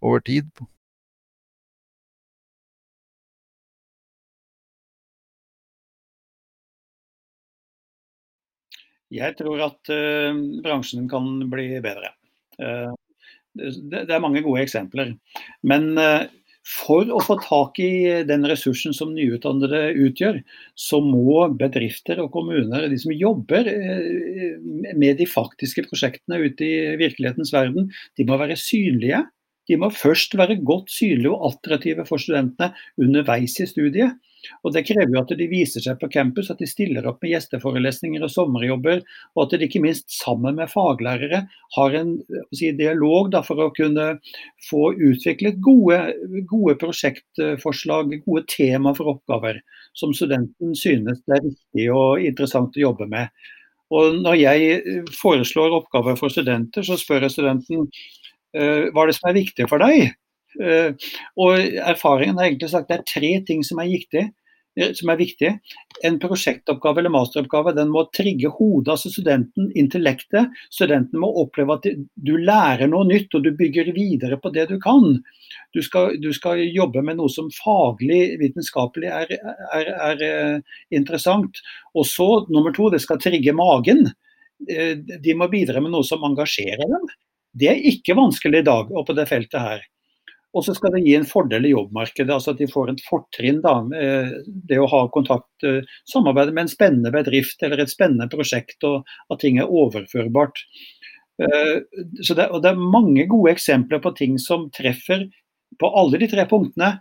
over 0.00 0.24
tid. 0.24 0.48
Jeg 9.14 9.38
tror 9.38 9.62
at 9.64 9.92
uh, 9.92 10.40
bransjen 10.64 11.08
kan 11.10 11.28
bli 11.50 11.70
bedre. 11.84 12.12
Uh, 12.60 12.92
det, 13.58 14.04
det, 14.04 14.10
er 14.12 14.22
mange 14.22 14.42
gode 14.44 14.64
eksempler. 14.66 15.14
Men 15.66 15.94
uh, 15.98 16.26
for 16.68 17.08
å 17.08 17.20
få 17.24 17.38
tak 17.40 17.80
i 17.80 18.20
den 18.28 18.44
ressursen 18.50 18.92
som 18.92 19.14
nyutdannede 19.16 19.94
utgjør, 20.04 20.42
så 20.76 21.00
må 21.00 21.46
bedrifter 21.56 22.20
og 22.20 22.28
kommuner, 22.34 22.90
de 22.92 22.98
som 23.00 23.14
jobber 23.14 23.70
med 24.92 25.16
de 25.16 25.24
faktiske 25.24 25.86
prosjektene 25.86 26.42
ute 26.42 26.66
i 26.68 26.74
virkelighetens 27.00 27.54
verden, 27.56 27.88
de 28.20 28.28
må 28.28 28.36
være 28.36 28.58
synlige. 28.60 29.22
De 29.68 29.80
må 29.80 29.88
først 29.96 30.36
være 30.36 30.60
godt 30.60 30.92
synlige 30.92 31.32
og 31.32 31.54
attraktive 31.54 32.04
for 32.08 32.20
studentene 32.20 32.74
underveis 33.00 33.56
i 33.64 33.68
studiet. 33.68 34.20
Og 34.62 34.74
Det 34.74 34.84
krever 34.86 35.14
jo 35.14 35.20
at 35.22 35.32
de 35.38 35.48
viser 35.50 35.82
seg 35.84 35.98
på 36.00 36.10
campus, 36.12 36.50
at 36.52 36.60
de 36.62 36.68
stiller 36.68 37.06
opp 37.08 37.22
med 37.22 37.32
gjesteforelesninger 37.32 38.24
og 38.24 38.32
sommerjobber, 38.32 39.02
og 39.34 39.42
at 39.44 39.56
de 39.58 39.68
ikke 39.68 39.82
minst 39.84 40.08
sammen 40.14 40.58
med 40.58 40.70
faglærere 40.72 41.44
har 41.76 41.98
en 41.98 42.14
si, 42.54 42.70
dialog 42.78 43.32
da, 43.34 43.42
for 43.46 43.60
å 43.64 43.72
kunne 43.76 44.08
få 44.68 44.92
utviklet 44.94 45.60
gode, 45.64 46.00
gode 46.50 46.78
prosjektforslag, 46.80 48.18
gode 48.26 48.46
tema 48.50 48.94
for 48.96 49.14
oppgaver, 49.14 49.60
som 49.98 50.14
studenten 50.16 50.76
synes 50.78 51.22
det 51.26 51.38
er 51.38 51.46
riktig 51.48 51.88
og 51.94 52.24
interessant 52.24 52.76
å 52.78 52.86
jobbe 52.88 53.08
med. 53.10 53.32
Og 53.88 54.18
Når 54.20 54.36
jeg 54.36 55.04
foreslår 55.16 55.76
oppgaver 55.78 56.18
for 56.20 56.32
studenter, 56.32 56.84
så 56.84 56.98
spør 57.00 57.24
jeg 57.24 57.38
studenten 57.38 57.86
«Eh, 58.56 58.88
hva 58.92 59.04
er 59.04 59.10
det 59.10 59.16
som 59.16 59.28
er 59.28 59.36
viktig 59.36 59.66
for 59.68 59.80
deg. 59.80 60.14
Eh, 60.58 61.08
og 61.38 61.78
erfaringen 61.92 62.38
har 62.38 62.48
egentlig 62.48 62.72
sagt 62.72 62.90
det 62.90 62.98
er 62.98 63.08
tre 63.08 63.32
ting 63.46 63.64
som 63.66 63.80
er 63.82 63.90
viktig. 63.92 64.28
Eh, 64.78 64.92
som 64.94 65.10
er 65.10 65.18
viktig. 65.18 65.50
En 66.06 66.18
prosjektoppgave 66.22 67.02
eller 67.02 67.12
masteroppgave 67.12 67.74
den 67.76 67.90
må 67.94 68.04
trigge 68.14 68.50
hodet, 68.52 68.92
altså 68.94 69.10
studenten, 69.12 69.70
intellektet. 69.78 70.52
Studenten 70.74 71.20
må 71.22 71.30
oppleve 71.42 71.78
at 71.78 71.88
du 72.14 72.34
lærer 72.36 72.90
noe 72.90 73.06
nytt 73.08 73.34
og 73.34 73.46
du 73.46 73.52
bygger 73.58 73.92
videre 73.96 74.38
på 74.40 74.52
det 74.54 74.68
du 74.70 74.76
kan. 74.82 75.18
Du 75.74 75.82
skal, 75.84 76.16
du 76.22 76.30
skal 76.36 76.62
jobbe 76.62 77.02
med 77.04 77.18
noe 77.18 77.32
som 77.32 77.50
faglig, 77.54 78.38
vitenskapelig 78.40 79.10
er, 79.10 79.34
er, 79.74 79.92
er, 80.12 80.24
eh, 80.28 80.80
interessant. 80.94 81.62
Og 81.94 82.06
så, 82.06 82.30
nummer 82.52 82.74
to, 82.74 82.90
det 82.94 83.02
skal 83.04 83.20
trigge 83.22 83.56
magen. 83.56 84.06
De 84.58 85.34
må 85.38 85.46
bidra 85.46 85.78
med 85.78 85.92
noe 85.94 86.06
som 86.06 86.24
engasjerer 86.26 86.82
dem. 86.82 87.04
Det 87.54 87.68
er 87.70 87.84
ikke 87.92 88.16
vanskelig 88.18 88.64
i 88.64 88.66
dag 88.66 88.90
og 88.90 89.06
på 89.06 89.14
det 89.14 89.28
feltet 89.30 89.62
her. 89.62 89.84
Og 90.56 90.64
så 90.64 90.72
skal 90.74 90.94
det 90.94 91.02
gi 91.04 91.12
en 91.18 91.26
fordel 91.28 91.66
i 91.68 91.74
jobbmarkedet, 91.74 92.32
altså 92.32 92.54
at 92.54 92.60
de 92.62 92.70
får 92.70 92.94
et 92.94 93.02
fortrinn. 93.04 93.60
da, 93.60 93.82
Det 94.48 94.78
å 94.80 94.88
ha 94.88 95.02
kontakt, 95.12 95.50
eh, 95.62 95.82
samarbeide 96.08 96.54
med 96.54 96.62
en 96.62 96.72
spennende 96.72 97.12
bedrift 97.12 97.62
eller 97.62 97.82
et 97.82 97.92
spennende 97.92 98.28
prosjekt, 98.32 98.82
og 98.84 99.04
at 99.30 99.40
ting 99.40 99.58
er 99.58 99.68
overførbart. 99.68 100.64
Eh, 101.42 101.84
så 102.22 102.34
det, 102.34 102.48
og 102.50 102.62
det 102.62 102.72
er 102.72 102.90
mange 102.96 103.26
gode 103.28 103.52
eksempler 103.52 104.00
på 104.00 104.16
ting 104.16 104.38
som 104.38 104.70
treffer 104.70 105.28
på 105.78 105.92
alle 105.94 106.18
de 106.18 106.30
tre 106.30 106.46
punktene. 106.48 106.96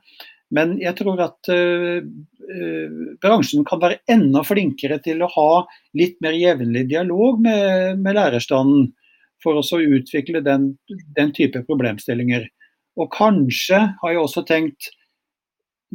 Men 0.53 0.77
jeg 0.79 0.95
tror 0.95 1.19
at 1.19 1.49
uh, 1.51 1.99
bransjen 3.19 3.65
kan 3.67 3.81
være 3.81 3.99
enda 4.07 4.43
flinkere 4.47 4.95
til 5.03 5.19
å 5.19 5.31
ha 5.33 5.49
litt 5.99 6.21
mer 6.23 6.38
jevnlig 6.39 6.86
dialog 6.93 7.41
med, 7.43 7.99
med 7.99 8.15
lærerstanden, 8.15 8.93
for 9.43 9.60
å 9.60 9.81
utvikle 9.81 10.39
den, 10.45 10.71
den 11.17 11.33
type 11.36 11.62
problemstillinger. 11.67 12.47
Og 12.97 13.12
kanskje 13.13 13.79
har 14.01 14.13
jeg 14.13 14.21
også 14.23 14.43
tenkt 14.47 14.89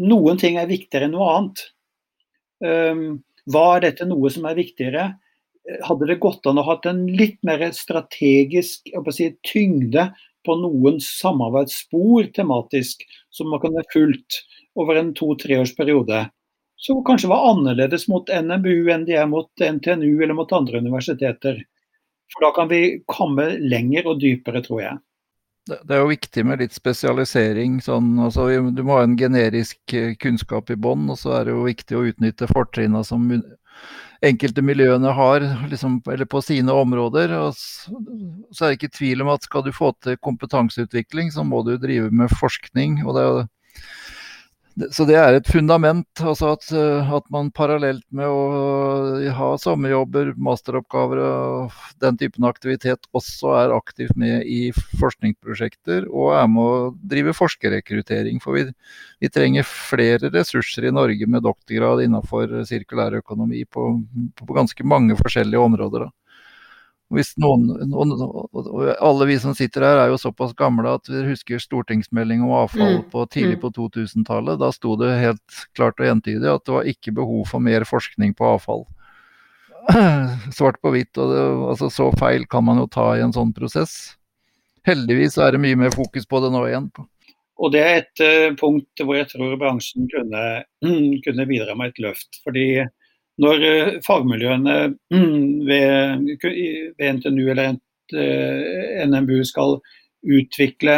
noen 0.00 0.38
ting 0.40 0.56
er 0.56 0.70
viktigere 0.70 1.08
enn 1.08 1.16
noe 1.16 1.30
annet. 1.36 1.64
Hva 3.52 3.64
er 3.74 3.86
dette 3.88 4.06
noe 4.08 4.30
som 4.32 4.46
er 4.48 4.58
viktigere? 4.58 5.08
Hadde 5.86 6.08
det 6.10 6.20
gått 6.22 6.46
an 6.48 6.60
å 6.62 6.66
ha 6.66 6.76
en 6.90 7.04
litt 7.10 7.38
mer 7.46 7.64
strategisk 7.74 8.88
si, 9.14 9.28
tyngde 9.46 10.08
på 10.46 10.56
noen 10.58 10.98
samarbeidsspor 11.02 12.32
tematisk, 12.34 13.04
som 13.30 13.50
man 13.50 13.62
kunne 13.62 13.84
fulgt 13.92 14.42
over 14.78 14.98
en 14.98 15.12
to-treårsperiode? 15.18 16.24
Som 16.82 17.04
kanskje 17.06 17.30
var 17.30 17.46
annerledes 17.52 18.08
mot 18.10 18.30
NMBU 18.30 18.90
enn 18.90 19.06
de 19.06 19.14
er 19.18 19.28
mot 19.30 19.50
NTNU 19.62 20.22
eller 20.22 20.34
mot 20.34 20.50
andre 20.54 20.80
universiteter. 20.82 21.60
For 22.32 22.46
da 22.46 22.50
kan 22.56 22.70
vi 22.72 23.02
komme 23.06 23.52
lenger 23.60 24.08
og 24.10 24.22
dypere, 24.22 24.64
tror 24.64 24.82
jeg 24.82 24.98
det 25.70 25.94
er 25.94 26.00
jo 26.02 26.10
viktig 26.10 26.42
med 26.46 26.62
litt 26.62 26.74
spesialisering. 26.74 27.78
Sånn, 27.84 28.16
altså, 28.22 28.48
du 28.74 28.82
må 28.82 28.98
ha 28.98 29.06
en 29.06 29.18
generisk 29.18 29.94
eh, 29.94 30.14
kunnskap 30.20 30.72
i 30.74 30.78
bånn, 30.78 31.06
og 31.12 31.20
så 31.20 31.36
er 31.38 31.46
det 31.46 31.54
jo 31.54 31.66
viktig 31.68 31.98
å 31.98 32.06
utnytte 32.10 32.50
fortrinnene 32.50 33.04
som 33.06 33.28
enkelte 34.22 34.62
miljøene 34.62 35.12
har 35.16 35.44
liksom, 35.70 36.00
eller 36.10 36.28
på 36.30 36.42
sine 36.44 36.74
områder. 36.74 37.34
Og 37.38 37.54
så, 37.58 38.64
er 38.64 38.72
det 38.72 38.78
ikke 38.80 38.96
tvil 38.98 39.24
om 39.24 39.32
at 39.34 39.46
skal 39.46 39.64
du 39.66 39.72
få 39.74 39.92
til 40.02 40.18
kompetanseutvikling, 40.22 41.32
så 41.34 41.46
må 41.46 41.62
du 41.66 41.76
drive 41.78 42.10
med 42.10 42.32
forskning. 42.38 43.02
og 43.06 43.16
det 43.16 43.22
er 43.22 43.30
jo 43.30 43.42
så 44.72 45.04
det 45.04 45.16
er 45.20 45.36
et 45.36 45.48
fundament. 45.50 46.08
altså 46.20 46.52
at, 46.54 46.64
eh, 46.72 47.12
at, 47.12 47.26
man 47.30 47.50
parallelt 47.52 48.04
med 48.10 48.28
å 48.28 49.32
ha 49.36 49.50
sommerjobber, 49.60 50.32
masteroppgaver 50.36 51.20
og 51.22 51.76
den 52.00 52.16
typen 52.20 52.46
aktivitet 52.48 53.04
også 53.12 53.52
er 53.58 53.74
aktivt 53.76 54.16
med 54.16 54.46
i 54.48 54.72
forskningsprosjekter 55.00 56.08
og 56.08 56.32
er 56.38 56.48
med 56.48 56.62
å 56.62 56.94
drive 57.14 57.36
forskerrekruttering. 57.36 58.40
For 58.40 58.56
vi, 58.56 58.64
vi 59.20 59.32
trenger 59.32 59.68
flere 59.68 60.32
ressurser 60.32 60.88
i 60.88 60.94
Norge 60.94 61.28
med 61.28 61.44
doktorgrad 61.44 62.04
innenfor 62.06 62.62
sirkulær 62.68 63.20
økonomi 63.20 63.66
på, 63.68 63.90
på 64.40 64.56
ganske 64.56 64.88
mange 64.88 65.18
forskjellige 65.20 65.68
områder. 65.68 66.08
da. 66.08 66.21
Hvis 67.12 67.34
noen, 67.40 67.66
noen, 67.92 68.12
alle 69.04 69.26
vi 69.28 69.36
som 69.40 69.52
sitter 69.56 69.84
her 69.84 70.00
er 70.00 70.12
jo 70.12 70.20
såpass 70.20 70.54
gamle 70.56 70.94
at 70.96 71.10
vi 71.10 71.20
husker 71.26 71.60
stortingsmelding 71.60 72.40
om 72.46 72.54
avfall 72.62 73.02
mm. 73.02 73.04
på 73.12 73.26
tidlig 73.28 73.58
mm. 73.58 73.62
på 73.66 73.70
2000-tallet. 73.76 74.60
Da 74.62 74.70
sto 74.72 74.96
det 75.00 75.10
helt 75.20 75.60
klart 75.76 76.00
og 76.00 76.08
entydig 76.08 76.48
at 76.48 76.64
det 76.64 76.76
var 76.78 76.88
ikke 76.88 77.14
behov 77.20 77.44
for 77.50 77.64
mer 77.64 77.84
forskning 77.88 78.32
på 78.38 78.54
avfall. 78.54 78.86
Svart 80.56 80.80
på 80.80 80.94
hvitt. 80.94 81.12
og 81.18 81.34
det, 81.34 81.44
altså 81.74 81.90
Så 81.92 82.08
feil 82.16 82.46
kan 82.48 82.64
man 82.64 82.80
jo 82.80 82.88
ta 82.88 83.10
i 83.16 83.24
en 83.24 83.34
sånn 83.34 83.52
prosess. 83.56 84.16
Heldigvis 84.88 85.36
er 85.38 85.54
det 85.54 85.62
mye 85.62 85.78
mer 85.78 85.92
fokus 85.94 86.26
på 86.26 86.40
det 86.42 86.52
nå 86.54 86.64
igjen. 86.70 86.88
Og 87.62 87.74
Det 87.74 87.82
er 87.84 88.00
et 88.00 88.24
uh, 88.24 88.56
punkt 88.58 89.04
hvor 89.04 89.18
jeg 89.18 89.28
tror 89.30 89.54
bransjen 89.60 90.08
kunne, 90.10 90.42
kunne 91.26 91.48
bidra 91.50 91.76
med 91.78 91.92
et 91.92 92.02
løft. 92.08 92.40
fordi 92.46 92.86
når 93.40 93.64
eh, 93.64 93.90
fagmiljøene 94.04 94.76
mm, 95.12 95.66
ved, 95.68 96.26
ved 96.98 97.18
NTNU 97.18 97.44
eller 97.46 97.76
eh, 98.16 99.04
NMBU 99.08 99.42
skal 99.48 99.78
utvikle 100.22 100.96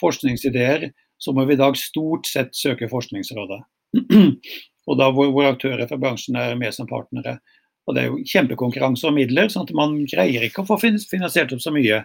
forskningsideer, 0.00 0.90
så 1.18 1.32
må 1.32 1.46
vi 1.46 1.56
i 1.56 1.60
dag 1.60 1.76
stort 1.80 2.28
sett 2.28 2.56
søke 2.56 2.90
Forskningsrådet. 2.90 3.62
Og 4.86 4.98
da 5.00 5.08
hvor, 5.14 5.30
hvor 5.34 5.48
aktører 5.48 5.88
fra 5.88 5.98
bransjen 5.98 6.36
er 6.38 6.58
med 6.58 6.74
som 6.74 6.88
partnere. 6.90 7.38
Og 7.86 7.94
Det 7.94 8.02
er 8.02 8.10
jo 8.10 8.22
kjempekonkurranse 8.26 9.08
om 9.08 9.16
midler, 9.16 9.48
sånn 9.50 9.66
at 9.66 9.74
man 9.78 9.96
greier 10.10 10.44
ikke 10.46 10.64
å 10.64 10.68
få 10.68 10.78
finansiert 10.82 11.54
opp 11.54 11.62
så 11.62 11.72
mye. 11.74 12.02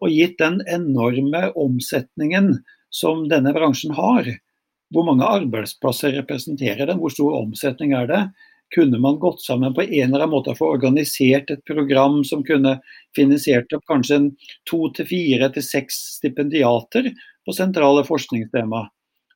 Og 0.00 0.12
gitt 0.12 0.38
den 0.40 0.60
enorme 0.68 1.50
omsetningen 1.60 2.54
som 2.90 3.26
denne 3.30 3.52
bransjen 3.54 3.92
har, 3.94 4.26
hvor 4.90 5.06
mange 5.06 5.28
arbeidsplasser 5.28 6.16
representerer 6.16 6.88
den, 6.88 6.98
hvor 6.98 7.12
stor 7.14 7.36
omsetning 7.44 7.92
er 7.94 8.08
det, 8.10 8.22
kunne 8.74 8.98
man 8.98 9.18
gått 9.18 9.42
sammen 9.42 9.74
på 9.74 9.82
en 9.82 10.08
eller 10.08 10.24
annen 10.24 10.34
måte 10.34 10.52
og 10.52 10.60
få 10.60 10.68
organisert 10.76 11.50
et 11.50 11.62
program 11.66 12.20
som 12.26 12.44
kunne 12.46 12.76
finansiert 13.16 13.72
opp 13.76 13.84
kanskje 13.90 14.18
en 14.20 14.28
to 14.70 14.86
til 14.96 15.08
fire 15.10 15.50
til 15.54 15.66
seks 15.66 15.98
stipendiater 16.20 17.10
på 17.46 17.56
sentrale 17.56 18.04
forskningstema. 18.06 18.86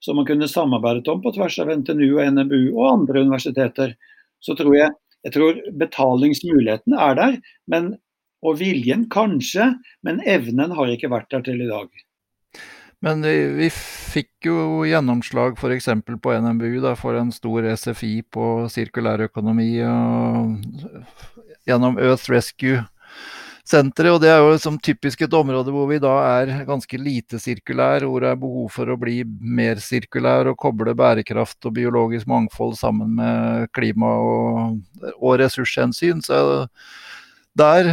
Som 0.05 0.21
man 0.21 0.29
kunne 0.29 0.51
samarbeidet 0.51 1.09
om 1.09 1.23
på 1.25 1.33
tvers 1.35 1.59
av 1.63 1.73
NTNU 1.73 2.09
og 2.13 2.33
NMU 2.37 2.61
og 2.77 2.89
andre 2.93 3.25
universiteter. 3.25 3.95
Så 4.45 4.55
tror 4.59 4.77
jeg, 4.77 4.93
jeg 5.25 5.35
tror 5.35 5.61
betalingsmuligheten 5.81 6.97
er 7.01 7.15
der, 7.19 7.39
men, 7.73 7.95
og 8.45 8.59
viljen 8.61 9.09
kanskje, 9.11 9.73
men 10.05 10.21
evnen 10.29 10.77
har 10.77 10.93
ikke 10.93 11.11
vært 11.13 11.33
der 11.33 11.47
til 11.47 11.65
i 11.65 11.71
dag. 11.71 12.04
Men 13.03 13.23
vi, 13.25 13.35
vi 13.59 13.69
fikk 13.75 14.49
jo 14.49 14.85
gjennomslag 14.87 15.59
f.eks. 15.59 15.89
på 16.23 16.35
NMBU 16.41 16.81
da, 16.85 16.95
for 16.99 17.19
en 17.19 17.33
stor 17.35 17.67
SFI 17.77 18.23
på 18.33 18.69
sirkulærøkonomi 18.73 19.71
gjennom 21.65 21.99
Earth 21.99 22.31
Rescue 22.31 22.85
senteret. 23.65 24.13
Og 24.15 24.21
det 24.23 24.31
er 24.31 24.41
jo 24.43 24.53
liksom 24.53 24.79
typisk 24.85 25.25
et 25.25 25.37
område 25.37 25.73
hvor 25.75 25.89
vi 25.91 26.01
da 26.03 26.15
er 26.41 26.65
ganske 26.69 27.01
lite 27.01 27.41
sirkulær, 27.43 28.07
hvor 28.09 28.25
det 28.25 28.33
er 28.33 28.41
behov 28.41 28.69
for 28.75 28.93
å 28.93 28.99
bli 29.01 29.23
mer 29.41 29.81
sirkulær 29.83 30.53
og 30.53 30.59
koble 30.61 30.95
bærekraft 30.99 31.65
og 31.69 31.77
biologisk 31.79 32.29
mangfold 32.31 32.77
sammen 32.81 33.17
med 33.21 33.71
klima 33.77 34.13
og, 34.21 34.79
og 35.19 35.39
ressurshensyn. 35.43 36.23
Så 36.25 36.67
der 37.55 37.89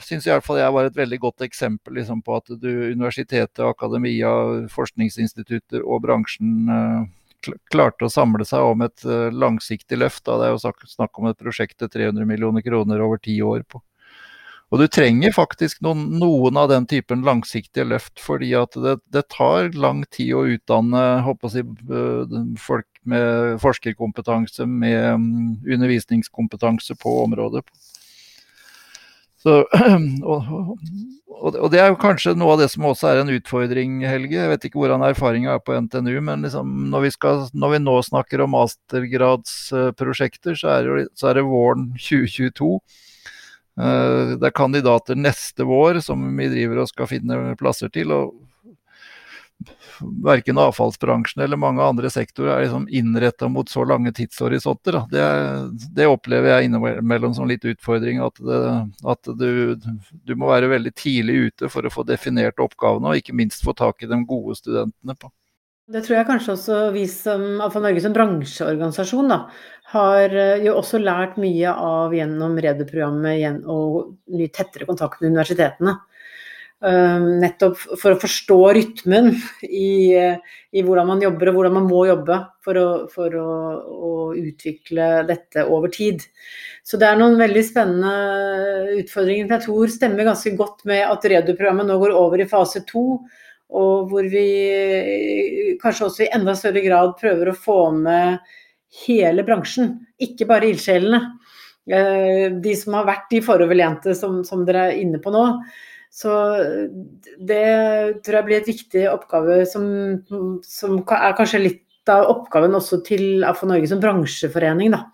syns 0.00 0.26
iallfall 0.26 0.60
jeg 0.60 0.72
var 0.72 0.88
et 0.88 0.96
veldig 0.96 1.18
godt 1.20 1.44
eksempel 1.44 1.98
liksom, 1.98 2.22
på 2.24 2.38
at 2.38 2.52
du, 2.56 2.70
universitetet, 2.94 3.60
akademia, 3.68 4.30
forskningsinstitutter 4.72 5.84
og 5.84 6.04
bransjen 6.06 6.72
uh, 6.72 7.52
klarte 7.72 8.06
å 8.06 8.12
samle 8.12 8.46
seg 8.48 8.64
om 8.64 8.84
et 8.86 9.04
uh, 9.04 9.28
langsiktig 9.28 9.98
løft. 10.00 10.24
Da. 10.24 10.38
Det 10.40 10.48
er 10.48 10.54
jo 10.56 10.74
snakk 10.96 11.20
om 11.20 11.28
et 11.28 11.40
prosjekt 11.40 11.78
til 11.82 11.90
300 11.92 12.28
millioner 12.28 12.64
kroner 12.64 13.04
over 13.04 13.20
ti 13.20 13.36
år 13.44 13.66
på. 13.68 13.82
Og 14.72 14.80
du 14.80 14.86
trenger 14.88 15.34
faktisk 15.36 15.82
noen, 15.84 16.06
noen, 16.16 16.56
av 16.56 16.70
den 16.70 16.86
typen 16.88 17.26
langsiktige 17.26 17.84
løft, 17.84 18.16
fordi 18.24 18.54
at 18.56 18.72
det, 18.80 18.96
det 19.12 19.26
tar 19.34 19.68
lang 19.76 20.00
tid 20.08 20.32
å 20.32 20.46
utdanne 20.48 21.02
håper 21.26 21.58
jeg, 21.58 21.66
eh, 21.92 22.38
folk 22.56 22.88
med 23.04 23.58
forskerkompetanse, 23.60 24.64
med 24.64 25.20
mm, 25.20 25.50
undervisningskompetanse 25.76 26.96
på 27.02 27.18
området. 27.26 27.66
Så, 29.42 29.64
og, 30.30 30.40
og, 31.42 31.66
det 31.72 31.80
er 31.82 31.88
jo 31.90 32.02
kanskje 32.02 32.36
noe 32.38 32.52
av 32.54 32.60
det 32.62 32.68
som 32.70 32.84
også 32.86 33.06
er 33.10 33.16
en 33.22 33.34
utfordring, 33.34 33.90
Helge. 34.06 34.38
Jeg 34.38 34.50
vet 34.52 34.64
ikke 34.68 34.80
hvordan 34.82 35.06
erfaringa 35.06 35.50
er 35.56 35.62
på 35.64 35.76
NTNU, 35.88 36.16
men 36.22 36.38
liksom 36.46 36.66
når, 36.92 37.00
vi 37.08 37.12
skal, 37.16 37.34
når, 37.50 37.68
vi 37.74 37.78
nå 37.82 37.94
snakker 38.06 38.38
om 38.44 38.54
mastergradsprosjekter, 38.54 40.54
så 40.58 40.66
er 40.76 40.80
det, 40.86 40.92
så 41.18 41.24
er 41.30 41.34
det 41.40 41.50
våren 41.50 41.84
2022. 41.98 42.72
Eh, 43.82 44.30
det 44.36 44.46
er 44.46 44.54
kandidater 44.54 45.14
neste 45.18 45.62
vår 45.66 45.98
som 46.06 46.18
vi 46.38 46.46
driver 46.52 46.76
og 46.84 46.90
skal 46.92 47.10
finne 47.10 47.56
plasser 47.58 47.90
til. 47.92 48.08
og 48.14 48.24
Verken 50.24 50.58
avfallsbransjen 50.58 51.42
eller 51.44 51.60
mange 51.60 51.82
andre 51.84 52.10
sektorer 52.12 52.54
er 52.54 52.64
liksom 52.64 52.86
innretta 52.90 53.48
mot 53.48 53.68
så 53.68 53.84
lange 53.88 54.12
tidshorisonter. 54.16 55.00
Det, 55.10 55.26
det, 55.96 56.08
opplever 56.10 56.54
jeg 56.54 56.70
innimellom 56.70 57.34
som 57.36 57.50
litt 57.50 57.64
utfordring. 57.68 58.22
At, 58.24 58.40
det, 58.42 58.62
at 59.14 59.32
du, 59.38 59.76
du, 59.76 60.34
må 60.38 60.50
være 60.50 60.70
veldig 60.72 60.94
tidlig 60.98 61.38
ute 61.48 61.70
for 61.72 61.86
å 61.86 61.92
få 61.92 62.06
definert 62.08 62.62
oppgavene, 62.62 63.12
og 63.12 63.22
ikke 63.22 63.36
minst 63.36 63.64
få 63.66 63.76
tak 63.78 64.02
i 64.02 64.10
de 64.10 64.20
gode 64.28 64.58
studentene 64.60 65.16
på. 65.18 65.32
Det 65.92 66.04
tror 66.06 66.16
jeg 66.20 66.28
kanskje 66.28 66.52
også 66.54 66.76
vi 66.94 67.02
som 67.10 67.42
iallfall 67.56 67.82
Norge 67.84 68.02
som 68.04 68.14
bransjeorganisasjon 68.14 69.32
da, 69.32 69.38
har 69.92 70.30
eh, 70.30 70.62
jo 70.64 70.76
også 70.78 71.00
lært 71.02 71.40
mye 71.42 71.72
av 71.74 72.14
gjennom 72.14 72.54
REDU-programmet 72.62 73.66
og 73.68 74.14
mye 74.32 74.52
tettere 74.54 74.86
kontakt 74.88 75.20
med 75.20 75.34
universitetene. 75.34 75.98
Um, 76.82 77.36
nettopp 77.38 77.76
for 77.78 78.10
å 78.10 78.18
forstå 78.18 78.56
rytmen 78.74 79.28
i, 79.62 80.18
i, 80.18 80.82
hvordan 80.82 81.06
man 81.12 81.20
jobber 81.22 81.52
og 81.52 81.54
hvordan 81.54 81.76
man 81.76 81.84
må 81.86 82.00
jobbe 82.08 82.40
for 82.64 82.80
å, 82.80 82.86
for 83.12 83.36
å, 83.38 83.52
å 83.86 84.10
utvikle 84.34 85.20
dette 85.28 85.62
over 85.70 85.92
tid. 85.94 86.24
Så 86.82 86.98
det 86.98 87.06
er 87.06 87.20
noen 87.20 87.38
veldig 87.38 87.62
spennende 87.68 88.96
utfordringer 88.98 89.54
jeg 89.54 89.64
tror 89.68 89.94
stemmer 89.94 90.26
ganske 90.26 90.54
godt 90.58 90.82
med 90.90 91.04
at 91.06 91.28
REDU-programmet 91.30 91.86
nå 91.86 92.00
går 92.02 92.16
over 92.18 92.42
i 92.42 92.48
fase 92.50 92.82
to 92.88 93.04
og 93.72 94.10
hvor 94.10 94.26
vi 94.28 95.78
kanskje 95.80 96.08
også 96.08 96.26
i 96.26 96.32
enda 96.34 96.56
større 96.58 96.82
grad 96.84 97.14
prøver 97.20 97.52
å 97.52 97.56
få 97.56 97.78
med 97.94 98.42
hele 99.06 99.46
bransjen, 99.46 99.94
ikke 100.20 100.48
bare 100.50 100.68
ildsjelene. 100.68 101.22
Eh, 101.82 102.50
de 102.62 102.74
som 102.78 102.98
har 102.98 103.08
vært 103.08 103.30
de 103.32 103.40
foroverlente 103.42 104.14
som, 104.14 104.42
som 104.46 104.66
dere 104.66 104.90
er 104.90 105.00
inne 105.00 105.22
på 105.22 105.32
nå. 105.34 105.46
Så 106.12 106.32
det 107.40 107.62
tror 108.20 108.36
jeg 108.36 108.46
blir 108.48 108.58
et 108.58 108.68
viktig 108.68 109.06
oppgave 109.08 109.62
som, 109.68 109.86
som 110.60 110.98
er 111.00 111.38
kanskje 111.38 111.62
litt 111.62 112.10
av 112.12 112.26
oppgaven 112.28 112.74
også 112.76 113.00
til 113.06 113.46
AFO 113.48 113.68
Norge 113.70 113.88
som 113.88 114.02
bransjeforening. 114.02 114.92
da. 114.92 115.06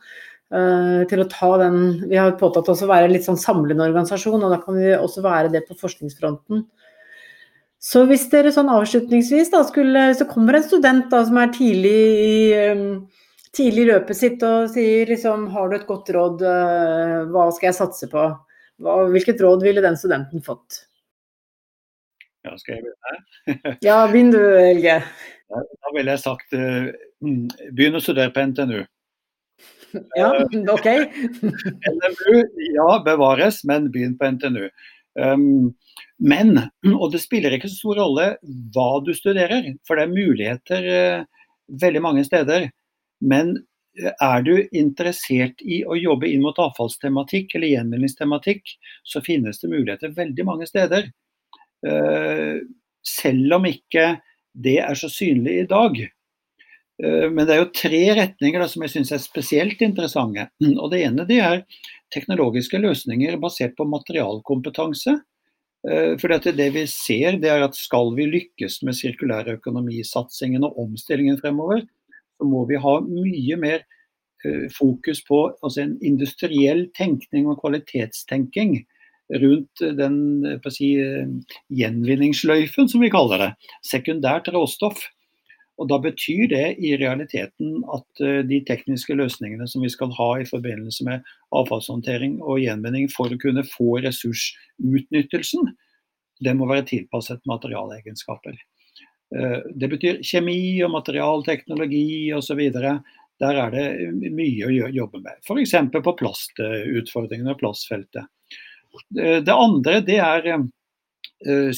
Uh, 0.48 1.04
til 1.10 1.20
å 1.20 1.28
ta 1.28 1.48
den 1.60 2.06
Vi 2.08 2.16
har 2.16 2.30
påtatt 2.40 2.70
oss 2.72 2.80
å 2.80 2.86
være 2.88 3.10
litt 3.12 3.26
sånn 3.26 3.36
samlende 3.36 3.84
organisasjon, 3.84 4.40
og 4.40 4.54
da 4.54 4.56
kan 4.62 4.78
vi 4.80 4.94
også 4.96 5.20
være 5.22 5.52
det 5.52 5.66
på 5.68 5.76
forskningsfronten. 5.76 6.64
Så 7.78 8.06
hvis 8.08 8.24
dere 8.32 8.50
sånn 8.50 8.72
avslutningsvis 8.72 9.52
da 9.52 9.60
skulle 9.68 10.08
Så 10.18 10.26
kommer 10.26 10.56
en 10.58 10.64
student 10.66 11.12
da 11.12 11.20
som 11.28 11.36
er 11.38 11.52
tidlig 11.54 11.94
i, 12.24 12.38
um, 12.72 13.04
tidlig 13.54 13.86
løpet 13.92 14.18
sitt 14.18 14.42
og 14.48 14.72
sier 14.72 15.12
liksom 15.12 15.46
Har 15.52 15.68
du 15.68 15.78
et 15.78 15.86
godt 15.86 16.10
råd, 16.16 16.42
hva 17.30 17.48
skal 17.52 17.70
jeg 17.70 17.78
satse 17.78 18.10
på? 18.10 18.26
Hva, 18.82 19.00
hvilket 19.12 19.44
råd 19.44 19.62
ville 19.68 19.84
den 19.84 20.00
studenten 20.00 20.42
fått? 20.42 20.87
Ja, 22.46 22.54
skal 22.58 22.78
jeg 22.78 22.84
begynne? 22.86 23.76
ja, 23.88 23.96
begynn 24.10 24.30
du, 24.34 24.38
Helge. 24.38 25.00
Ja, 25.48 25.64
da 25.64 25.92
ville 25.96 26.14
jeg 26.14 26.22
sagt 26.22 26.54
uh, 26.54 26.92
begynn 27.74 27.98
å 27.98 28.02
studere 28.04 28.32
på 28.34 28.44
NTNU. 28.50 28.82
Ja, 30.16 30.30
OK. 30.74 30.86
NMU, 31.98 32.34
ja, 32.74 32.88
bevares, 33.04 33.62
men 33.68 33.90
begynn 33.94 34.16
på 34.18 34.30
NTNU. 34.36 34.68
Um, 35.18 35.74
men, 36.18 36.54
og 37.00 37.12
det 37.14 37.22
spiller 37.24 37.56
ikke 37.56 37.70
så 37.70 37.80
stor 37.80 38.02
rolle 38.04 38.28
hva 38.74 38.90
du 39.04 39.14
studerer, 39.16 39.72
for 39.88 39.98
det 39.98 40.06
er 40.06 40.14
muligheter 40.14 40.90
uh, 40.92 41.24
veldig 41.82 42.04
mange 42.04 42.26
steder. 42.28 42.68
Men 43.24 43.56
uh, 43.98 44.12
er 44.12 44.44
du 44.46 44.54
interessert 44.70 45.64
i 45.64 45.82
å 45.84 45.98
jobbe 45.98 46.30
inn 46.30 46.44
mot 46.44 46.58
avfallstematikk 46.62 47.56
eller 47.56 47.74
gjenvinningstematikk, 47.74 48.76
så 49.02 49.24
finnes 49.24 49.62
det 49.62 49.72
muligheter 49.72 50.14
veldig 50.16 50.46
mange 50.48 50.68
steder. 50.70 51.10
Uh, 51.86 52.64
selv 53.06 53.58
om 53.58 53.66
ikke 53.68 54.16
det 54.58 54.78
er 54.82 54.98
så 54.98 55.10
synlig 55.12 55.60
i 55.62 55.68
dag. 55.70 56.00
Men 56.98 57.44
det 57.46 57.52
er 57.54 57.60
jo 57.60 57.68
tre 57.78 58.00
retninger 58.18 58.58
da, 58.58 58.66
som 58.66 58.82
jeg 58.82 58.90
syns 58.90 59.12
er 59.14 59.20
spesielt 59.22 59.84
interessante. 59.86 60.48
Og 60.82 60.90
Det 60.90 60.98
ene 61.06 61.26
det 61.28 61.36
er 61.38 61.60
teknologiske 62.14 62.80
løsninger 62.82 63.36
basert 63.38 63.76
på 63.78 63.86
materialkompetanse. 63.86 65.14
Eh, 65.86 66.16
for 66.18 66.34
det 66.34 66.68
vi 66.74 66.84
ser, 66.90 67.38
det 67.38 67.50
er 67.52 67.62
at 67.62 67.78
skal 67.78 68.10
vi 68.16 68.26
lykkes 68.26 68.80
med 68.86 68.96
sirkulærøkonomisatsingen 68.98 70.66
og 70.66 70.78
omstillingen 70.82 71.38
fremover, 71.40 71.84
så 72.38 72.46
må 72.48 72.64
vi 72.66 72.80
ha 72.82 72.94
mye 73.04 73.58
mer 73.60 73.84
eh, 74.44 74.66
fokus 74.74 75.22
på 75.26 75.44
altså 75.62 75.84
en 75.84 75.96
industriell 76.02 76.88
tenkning 76.98 77.48
og 77.48 77.60
kvalitetstenking 77.62 78.80
rundt 79.34 79.82
den 79.98 80.16
si, 80.72 80.94
eh, 81.00 81.28
gjenvinningssløyfen, 81.68 82.88
som 82.88 83.00
vi 83.00 83.10
kaller 83.10 83.38
det. 83.38 83.52
Sekundært 83.84 84.48
råstoff. 84.54 85.02
Og 85.78 85.88
Da 85.88 85.98
betyr 86.02 86.48
det 86.50 86.78
i 86.82 86.96
realiteten 86.98 87.84
at 87.94 88.20
eh, 88.20 88.42
de 88.42 88.62
tekniske 88.66 89.14
løsningene 89.14 89.68
som 89.68 89.82
vi 89.82 89.90
skal 89.92 90.10
ha 90.16 90.30
i 90.40 90.48
forbindelse 90.48 91.04
med 91.06 91.28
avfallshåndtering 91.54 92.40
og 92.42 92.58
gjenvinning 92.58 93.06
for 93.12 93.30
å 93.30 93.38
kunne 93.38 93.62
få 93.62 94.00
ressursutnyttelsen, 94.02 95.70
det 96.42 96.54
må 96.54 96.66
være 96.70 96.86
tilpasset 96.88 97.46
materialegenskaper. 97.46 98.58
Eh, 99.36 99.60
det 99.74 99.90
betyr 99.92 100.22
kjemi 100.26 100.82
og 100.82 100.94
materialteknologi 100.96 102.32
osv. 102.34 102.64
Der 103.38 103.60
er 103.62 103.70
det 103.70 103.86
mye 104.34 104.66
å 104.66 104.90
jobbe 104.90 105.22
med. 105.22 105.38
F.eks. 105.46 105.76
på 105.94 106.16
plastutfordringene 106.18 107.54
og 107.54 107.62
plastfeltet. 107.62 108.26
Eh, 109.18 109.38
det 109.44 109.54
andre 109.54 110.00
det 110.04 110.20
er 110.22 110.52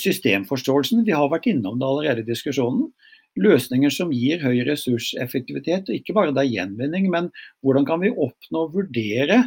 systemforståelsen. 0.01 1.03
Vi 1.05 1.13
har 1.13 1.29
vært 1.29 1.51
innom 1.51 1.77
det 1.77 1.85
allerede 1.85 2.23
i 2.23 2.29
diskusjonen 2.31 2.87
løsninger 3.39 3.93
som 3.95 4.13
gir 4.15 4.43
høy 4.43 4.63
ressurseffektivitet. 4.67 5.89
og 5.89 5.97
Ikke 5.97 6.15
bare 6.17 6.35
det 6.35 6.45
er 6.45 6.55
gjenvinning, 6.55 7.11
men 7.13 7.31
hvordan 7.63 7.87
kan 7.87 8.03
vi 8.03 8.11
oppnå 8.11 8.67
og 8.67 8.75
vurdere 8.75 9.45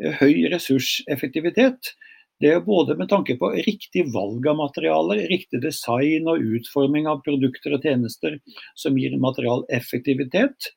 eh, 0.00 0.14
høy 0.20 0.50
ressurseffektivitet. 0.52 1.94
Det 2.42 2.50
er 2.50 2.64
både 2.66 2.96
med 2.98 3.08
tanke 3.08 3.36
på 3.38 3.52
riktig 3.54 4.08
valg 4.12 4.46
av 4.50 4.58
materialer, 4.58 5.22
riktig 5.30 5.62
design 5.62 6.26
og 6.28 6.42
utforming 6.42 7.06
av 7.08 7.22
produkter 7.26 7.76
og 7.76 7.86
tjenester 7.86 8.40
som 8.76 8.98
gir 8.98 9.14
materialeffektivitet. 9.22 10.72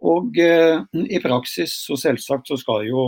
Og 0.00 0.38
eh, 0.40 0.80
i 1.08 1.20
praksis 1.20 1.74
så 1.86 1.98
selvsagt 2.00 2.48
så 2.48 2.60
skal 2.60 2.86
jo 2.88 3.04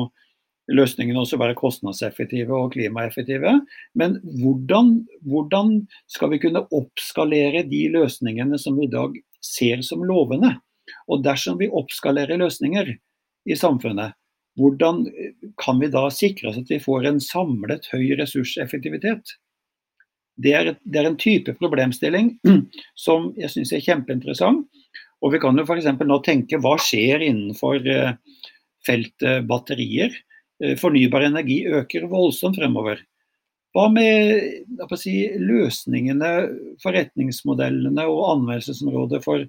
løsningene 0.71 1.23
også 1.23 1.39
være 1.41 1.59
kostnadseffektive 1.59 2.55
og 2.55 2.73
klimaeffektive. 2.77 3.57
Men 3.99 4.19
hvordan, 4.43 4.95
hvordan, 5.27 5.75
skal 6.11 6.33
vi 6.33 6.41
kunne 6.45 6.65
oppskalere 6.71 7.65
de 7.69 7.87
løsningene 7.97 8.59
som 8.61 8.79
vi 8.79 8.87
i 8.87 8.93
dag 8.93 9.17
ser 9.43 9.83
som 9.87 10.05
lovende? 10.07 10.55
Og 11.11 11.25
dersom 11.25 11.59
vi 11.61 11.71
oppskalerer 11.71 12.41
løsninger 12.41 12.95
i 13.51 13.59
samfunnet, 13.59 14.15
hvordan 14.61 15.07
kan 15.61 15.79
vi 15.81 15.89
da 15.91 16.09
sikre 16.13 16.51
oss 16.51 16.61
at 16.61 16.71
vi 16.71 16.83
får 16.83 17.09
en 17.09 17.23
samlet 17.23 17.89
høy 17.93 18.13
ressurseffektivitet? 18.21 19.39
Det 20.43 20.53
er, 20.57 20.75
det 20.85 21.01
er 21.01 21.09
en 21.09 21.21
type 21.21 21.55
problemstilling 21.61 22.35
som 23.07 23.33
jeg 23.41 23.53
syns 23.53 23.73
er 23.73 23.85
kjempeinteressant. 23.85 24.67
Og 25.23 25.35
vi 25.35 25.39
kan 25.43 25.57
jo 25.59 25.65
f.eks. 25.65 25.87
nå 26.03 26.19
tenke 26.27 26.59
hva 26.59 26.75
skjer 26.83 27.23
innenfor 27.23 27.85
eh, 27.87 28.15
feltet 28.87 29.47
batterier. 29.47 30.15
Eh, 30.63 30.77
fornybar 30.79 31.27
energi 31.27 31.63
øker 31.67 32.07
voldsomt 32.11 32.59
fremover. 32.61 33.01
Hva 33.73 33.87
med 33.89 34.99
si, 35.01 35.15
løsningene, 35.41 36.33
forretningsmodellene 36.83 38.05
og 38.05 38.27
anvendelsesområdet 38.37 39.23
for, 39.25 39.47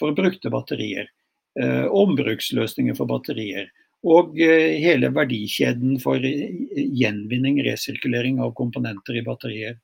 for 0.00 0.16
brukte 0.16 0.50
batterier? 0.50 1.10
Eh, 1.58 1.84
ombruksløsninger 1.86 2.96
for 2.96 3.10
batterier. 3.10 3.68
Og 4.08 4.38
eh, 4.40 4.78
hele 4.80 5.12
verdikjeden 5.14 5.98
for 6.02 6.22
gjenvinning, 6.22 7.60
resirkulering 7.66 8.40
av 8.42 8.54
komponenter 8.58 9.20
i 9.20 9.24
batterier. 9.26 9.78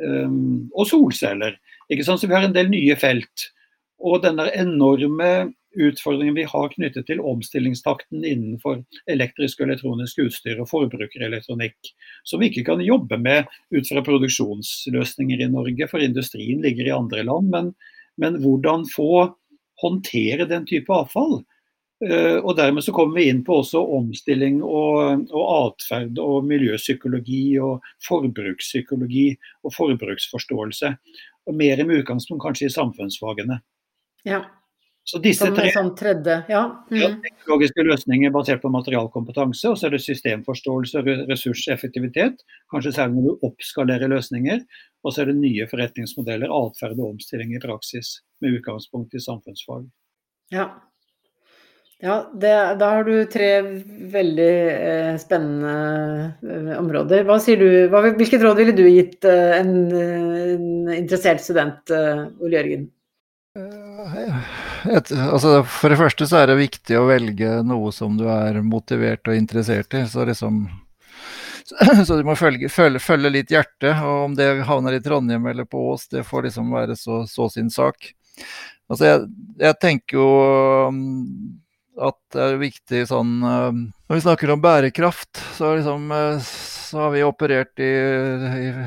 Um, 0.00 0.70
og 0.72 0.86
solceller. 0.88 1.58
Ikke 1.92 2.06
sant? 2.06 2.22
Så 2.22 2.28
vi 2.30 2.32
har 2.32 2.46
en 2.46 2.54
del 2.56 2.70
nye 2.72 2.94
felt. 2.96 3.50
Og 4.00 4.22
denne 4.24 4.46
enorme 4.56 5.50
utfordringen 5.76 6.34
vi 6.34 6.46
har 6.48 6.72
knyttet 6.72 7.06
til 7.06 7.22
omstillingstakten 7.22 8.24
innenfor 8.26 8.80
elektrisk 9.10 9.60
og 9.60 9.68
elektronisk 9.68 10.22
utstyr 10.24 10.60
og 10.62 10.70
forbrukerelektronikk, 10.70 11.92
som 12.26 12.42
vi 12.42 12.50
ikke 12.50 12.66
kan 12.72 12.82
jobbe 12.84 13.18
med 13.20 13.50
ut 13.74 13.86
fra 13.88 14.02
produksjonsløsninger 14.06 15.44
i 15.44 15.50
Norge, 15.52 15.88
for 15.90 16.02
industrien 16.02 16.62
ligger 16.64 16.88
i 16.88 16.96
andre 16.96 17.24
land. 17.26 17.50
Men, 17.54 17.72
men 18.20 18.40
hvordan 18.42 18.88
få 18.90 19.30
håndtere 19.80 20.48
den 20.50 20.66
type 20.68 20.92
avfall? 20.92 21.40
Eh, 22.04 22.38
og 22.40 22.54
Dermed 22.56 22.84
så 22.84 22.94
kommer 22.96 23.20
vi 23.20 23.28
inn 23.30 23.42
på 23.44 23.60
også 23.60 23.82
omstilling 23.98 24.62
og, 24.64 25.26
og 25.30 25.48
atferd 25.54 26.20
og 26.22 26.46
miljøpsykologi 26.48 27.44
og 27.62 27.84
forbrukspsykologi 28.06 29.26
og 29.64 29.74
forbruksforståelse. 29.76 30.94
Og 31.48 31.56
Mer 31.56 31.84
med 31.84 32.02
utgangspunkt 32.02 32.44
kanskje 32.44 32.68
i 32.68 32.74
samfunnsfagene. 32.74 33.60
Ja. 34.28 34.44
Så 35.08 35.18
disse 35.22 35.46
som 35.46 35.56
tre 35.56 35.70
sånn 35.74 35.94
tredje, 35.98 36.36
ja. 36.52 36.60
Mm. 36.92 36.98
ja, 37.00 37.08
teknologiske 37.24 37.84
løsninger 37.86 38.32
basert 38.34 38.60
på 38.62 38.70
materialkompetanse, 38.70 39.72
og 39.72 39.78
så 39.80 39.88
er 39.88 39.96
det 39.96 40.02
systemforståelse 40.04 41.00
og 41.00 41.08
ressurseffektivitet. 41.30 42.44
Kanskje 42.70 42.92
særlig 42.98 43.16
når 43.16 43.26
du 43.30 43.48
oppskalerer 43.48 44.12
løsninger. 44.12 44.60
Og 45.00 45.14
så 45.14 45.22
er 45.22 45.30
det 45.30 45.40
nye 45.40 45.66
forretningsmodeller, 45.70 46.52
atferd 46.52 47.00
og 47.00 47.14
omstilling 47.14 47.56
i 47.56 47.62
praksis 47.62 48.18
med 48.44 48.60
utgangspunkt 48.60 49.16
i 49.16 49.24
samfunnsfag. 49.24 49.88
Ja, 50.52 50.68
ja, 52.00 52.30
det, 52.32 52.52
da 52.80 52.86
har 52.94 53.04
du 53.04 53.26
tre 53.28 53.48
veldig 54.12 54.52
eh, 54.72 55.16
spennende 55.20 55.72
eh, 56.40 56.70
områder. 56.78 57.26
Hva 57.28 57.36
sier 57.44 57.60
du, 57.60 57.68
hva, 57.92 58.00
hvilket 58.16 58.40
råd 58.40 58.56
ville 58.62 58.72
du 58.72 58.86
gitt 58.86 59.26
eh, 59.28 59.58
en, 59.58 59.74
en, 59.92 60.70
interessert 60.94 61.44
student, 61.44 61.92
eh, 61.92 62.22
Ole 62.40 62.56
Jørgen? 62.56 62.86
Eh, 63.58 63.89
et, 64.90 65.10
altså 65.12 65.60
for 65.68 65.92
det 65.92 65.98
første 66.00 66.26
så 66.28 66.40
er 66.40 66.50
det 66.50 66.60
viktig 66.60 66.98
å 66.98 67.08
velge 67.08 67.60
noe 67.66 67.92
som 67.94 68.16
du 68.18 68.26
er 68.32 68.60
motivert 68.64 69.28
og 69.28 69.36
interessert 69.36 69.94
i. 69.98 70.04
Så, 70.10 70.24
liksom, 70.28 70.62
så 72.06 72.18
du 72.18 72.24
må 72.26 72.36
følge, 72.38 72.70
følge, 72.72 73.02
følge, 73.02 73.34
litt 73.36 73.52
hjertet. 73.54 73.94
Og 74.00 74.26
om 74.28 74.36
det 74.38 74.50
havner 74.68 74.96
i 74.96 75.02
Trondheim 75.04 75.46
eller 75.50 75.68
på 75.68 75.82
Ås, 75.92 76.08
det 76.12 76.26
får 76.28 76.48
liksom 76.48 76.72
være 76.74 76.96
så, 76.98 77.22
så 77.30 77.48
sin 77.52 77.70
sak. 77.72 78.12
Altså 78.90 79.06
jeg, 79.06 79.26
jeg 79.60 79.78
tenker 79.82 80.18
jo 80.18 80.30
at 82.00 82.18
det 82.34 82.42
er 82.42 82.62
viktig 82.62 83.02
sånn 83.10 83.34
eh, 83.44 83.80
Når 84.10 84.18
vi 84.18 84.22
snakker 84.24 84.50
om 84.50 84.58
bærekraft, 84.58 85.38
så, 85.54 85.68
liksom, 85.76 86.08
eh, 86.10 86.40
så 86.42 86.98
har 86.98 87.10
vi 87.14 87.20
operert 87.22 87.78
i, 87.78 87.90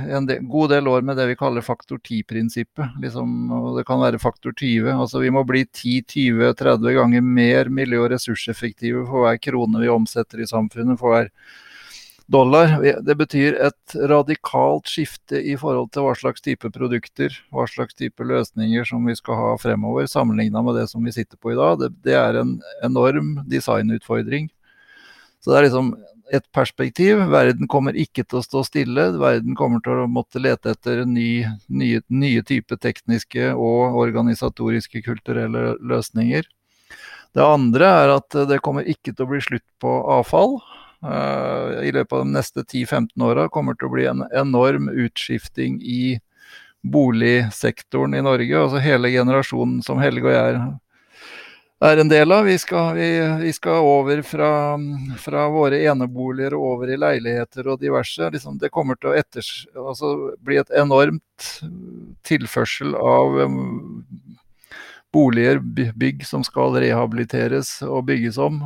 i 0.10 0.12
en 0.12 0.26
del, 0.28 0.42
god 0.52 0.74
del 0.74 0.88
år 0.92 1.06
med 1.08 1.16
det 1.16 1.30
vi 1.30 1.38
kaller 1.40 1.64
faktor 1.64 2.02
10-prinsippet. 2.04 2.98
Liksom, 3.00 3.54
det 3.78 3.86
kan 3.88 4.02
være 4.04 4.20
faktor 4.20 4.52
20. 4.52 4.90
Altså 4.92 5.22
vi 5.24 5.30
må 5.32 5.46
bli 5.48 5.62
10-20-30 5.64 6.98
ganger 6.98 7.24
mer 7.24 7.72
miljø- 7.72 8.02
og 8.04 8.12
ressurseffektive 8.12 9.06
for 9.08 9.24
hver 9.24 9.40
krone 9.40 9.80
vi 9.80 9.94
omsetter 9.94 10.44
i 10.44 10.48
samfunnet. 10.50 11.00
for 11.00 11.16
hver 11.16 11.30
dollar. 12.28 12.74
Det 13.08 13.16
betyr 13.16 13.56
et 13.64 13.96
radikalt 13.96 14.92
skifte 14.92 15.40
i 15.40 15.56
forhold 15.60 15.94
til 15.96 16.04
hva 16.04 16.18
slags 16.20 16.44
type 16.44 16.68
produkter, 16.76 17.32
hva 17.56 17.64
slags 17.72 17.96
type 17.96 18.28
løsninger 18.28 18.84
som 18.92 19.08
vi 19.08 19.16
skal 19.16 19.40
ha 19.40 19.56
fremover, 19.62 20.08
sammenligna 20.12 20.64
med 20.68 20.82
det 20.82 20.90
som 20.92 21.04
vi 21.04 21.16
sitter 21.16 21.40
på 21.40 21.54
i 21.54 21.58
dag. 21.60 21.80
Det, 21.80 21.92
det, 22.04 22.18
er 22.20 22.42
en 22.42 22.58
enorm 22.84 23.38
designutfordring. 23.48 24.52
Så 25.44 25.52
det 25.52 25.60
er 25.60 25.68
liksom 25.68 25.94
et 26.34 26.46
perspektiv. 26.56 27.20
Verden 27.32 27.68
kommer 27.70 27.98
ikke 28.00 28.24
til 28.24 28.40
å 28.40 28.46
stå 28.46 28.64
stille. 28.66 29.10
Verden 29.20 29.58
kommer 29.60 29.84
til 29.84 30.04
å 30.04 30.10
måtte 30.10 30.42
lete 30.42 30.72
etter 30.74 31.04
ny, 31.06 31.44
nye, 31.68 32.02
nye 32.08 32.44
typer 32.48 32.80
tekniske 32.82 33.52
og 33.54 34.00
organisatoriske 34.06 35.04
kulturelle 35.06 35.74
løsninger. 35.84 36.48
Det 37.34 37.44
andre 37.44 37.90
er 38.04 38.14
at 38.14 38.40
det 38.50 38.62
kommer 38.64 38.88
ikke 38.88 39.12
til 39.12 39.26
å 39.26 39.32
bli 39.34 39.42
slutt 39.44 39.66
på 39.84 39.94
avfall. 40.16 40.60
Eh, 41.04 41.90
i 41.90 41.92
løpet 41.92 42.16
av 42.16 42.24
de 42.24 42.36
neste 42.38 42.64
10-15 42.64 43.26
åra 43.26 43.50
kommer 43.52 43.76
det 43.76 43.84
til 43.84 43.90
å 43.90 43.96
bli 43.98 44.06
en 44.08 44.24
enorm 44.32 44.88
utskifting 44.88 45.82
i 45.82 46.20
boligsektoren 46.84 48.16
i 48.16 48.24
Norge. 48.24 48.56
Altså 48.60 48.80
hele 48.84 49.12
generasjonen 49.12 49.82
som 49.84 50.00
Helge 50.00 50.30
og 50.30 50.36
jeg 50.36 50.64
er 51.84 52.00
en 52.02 52.10
del 52.10 52.32
av. 52.32 52.46
Vi 52.46 52.58
skal, 52.60 52.96
vi, 52.96 53.10
vi 53.42 53.54
skal 53.54 53.88
over 53.88 54.22
fra, 54.26 54.50
fra, 55.20 55.48
våre 55.52 55.82
eneboliger 55.84 56.56
og 56.58 56.68
over 56.74 56.94
i 56.94 57.00
leiligheter 57.00 57.68
og 57.72 57.82
diverse. 57.82 58.30
Liksom 58.34 58.60
det 58.62 58.72
kommer 58.74 59.00
til 59.00 59.12
å 59.12 59.18
etters, 59.20 59.52
altså 59.76 60.14
bli 60.44 60.60
et 60.62 60.72
enormt 60.80 61.50
tilførsel 62.28 62.96
av 62.96 63.40
um, 63.44 64.06
boliger, 65.14 65.60
bygg 65.64 66.24
som 66.28 66.46
skal 66.46 66.78
rehabiliteres 66.84 67.76
og 67.86 68.08
bygges 68.10 68.40
om. 68.42 68.62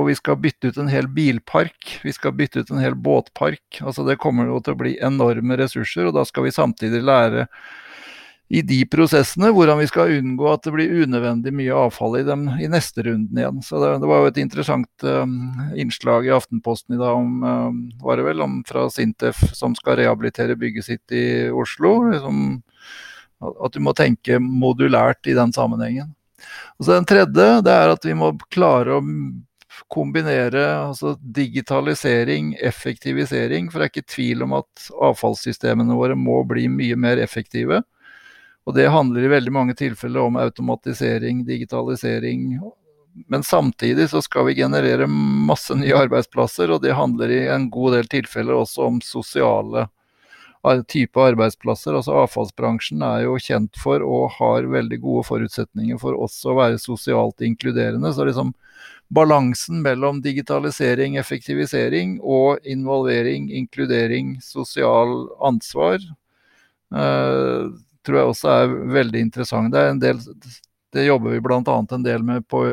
Og 0.00 0.08
vi 0.08 0.16
skal 0.16 0.38
bytte 0.40 0.70
ut 0.70 0.80
en 0.80 0.88
hel 0.90 1.10
bilpark, 1.12 1.98
vi 2.02 2.12
skal 2.16 2.32
bytte 2.36 2.64
ut 2.64 2.72
en 2.72 2.80
hel 2.80 2.96
båtpark. 2.96 3.82
Altså 3.84 4.06
Det 4.08 4.20
kommer 4.22 4.48
til 4.64 4.74
å 4.74 4.80
bli 4.80 4.96
enorme 5.04 5.60
ressurser, 5.60 6.08
og 6.08 6.16
da 6.16 6.24
skal 6.28 6.48
vi 6.48 6.56
samtidig 6.56 7.04
lære 7.04 7.46
i 8.50 8.62
de 8.66 8.80
prosessene 8.90 9.52
hvordan 9.54 9.78
vi 9.78 9.86
skal 9.86 10.10
unngå 10.16 10.48
at 10.50 10.64
det 10.66 10.72
blir 10.74 11.04
unødvendig 11.04 11.52
mye 11.54 11.74
avfall 11.84 12.16
i 12.18 12.24
dem 12.26 12.48
i 12.58 12.66
neste 12.70 13.04
runden 13.06 13.38
igjen. 13.38 13.60
Så 13.62 13.78
Det, 13.78 13.92
det 14.02 14.08
var 14.10 14.24
jo 14.24 14.30
et 14.32 14.40
interessant 14.42 15.04
um, 15.06 15.36
innslag 15.78 16.26
i 16.26 16.32
Aftenposten 16.34 16.96
i 16.96 16.98
dag 16.98 17.14
om, 17.14 17.44
um, 17.46 17.76
var 18.02 18.18
det 18.18 18.26
vel, 18.26 18.42
om 18.42 18.56
fra 18.66 18.88
Sintef 18.90 19.38
som 19.54 19.76
skal 19.78 20.00
rehabilitere 20.00 20.58
bygget 20.58 20.88
sitt 20.88 21.14
i 21.14 21.46
Oslo. 21.54 21.92
Liksom, 22.10 22.40
at 23.40 23.76
du 23.76 23.78
må 23.86 23.94
tenke 23.94 24.40
modulært 24.42 25.30
i 25.30 25.36
den 25.38 25.54
sammenhengen. 25.54 26.10
Og 26.80 26.88
så 26.88 26.98
Den 26.98 27.06
tredje 27.06 27.46
det 27.62 27.76
er 27.76 27.94
at 27.94 28.04
vi 28.04 28.16
må 28.18 28.32
klare 28.50 28.98
å 28.98 29.04
kombinere 29.90 30.64
altså 30.88 31.14
digitalisering, 31.22 32.56
effektivisering. 32.58 33.70
For 33.70 33.78
det 33.78 33.86
er 33.86 33.94
ikke 33.94 34.10
tvil 34.16 34.42
om 34.48 34.58
at 34.58 34.90
avfallssystemene 34.98 35.94
våre 35.94 36.18
må 36.18 36.42
bli 36.50 36.66
mye 36.72 36.98
mer 36.98 37.22
effektive. 37.22 37.84
Og 38.70 38.76
det 38.76 38.86
handler 38.94 39.24
i 39.26 39.32
veldig 39.32 39.50
mange 39.50 39.74
tilfeller 39.74 40.28
om 40.28 40.36
automatisering, 40.38 41.42
digitalisering. 41.44 42.60
Men 43.26 43.42
samtidig 43.42 44.06
så 44.12 44.22
skal 44.22 44.46
vi 44.46 44.60
generere 44.60 45.08
masse 45.10 45.74
nye 45.74 45.96
arbeidsplasser, 45.98 46.70
og 46.70 46.84
det 46.84 46.94
handler 46.94 47.32
i 47.34 47.40
en 47.50 47.66
god 47.74 47.96
del 47.98 48.12
tilfeller 48.12 48.60
også 48.60 48.86
om 48.86 49.00
sosiale 49.02 49.88
type 50.86 51.18
arbeidsplasser. 51.18 51.96
Altså 51.98 52.14
Avfallsbransjen 52.22 53.02
er 53.02 53.24
jo 53.24 53.34
kjent 53.42 53.74
for 53.80 54.06
og 54.06 54.36
har 54.38 54.70
veldig 54.70 55.00
gode 55.02 55.26
forutsetninger 55.26 55.98
for 55.98 56.14
også 56.14 56.52
å 56.52 56.58
være 56.60 56.78
sosialt 56.78 57.42
inkluderende. 57.42 58.14
Så 58.14 58.28
liksom 58.28 58.54
balansen 59.10 59.82
mellom 59.82 60.22
digitalisering, 60.22 61.18
effektivisering 61.18 62.20
og 62.22 62.62
involvering, 62.62 63.50
inkludering, 63.50 64.36
sosial 64.44 65.26
ansvar, 65.42 65.98
eh, 66.94 67.70
tror 68.06 68.18
jeg 68.18 68.32
også 68.32 68.50
er 68.54 68.74
veldig 68.96 69.22
interessant. 69.26 69.72
Det, 69.72 69.80
er 69.80 69.94
en 69.94 70.02
del, 70.02 70.22
det 70.94 71.06
jobber 71.06 71.36
vi 71.36 71.42
bl.a. 71.44 71.60
en 71.80 72.06
del 72.06 72.24
med 72.26 72.46
på, 72.48 72.64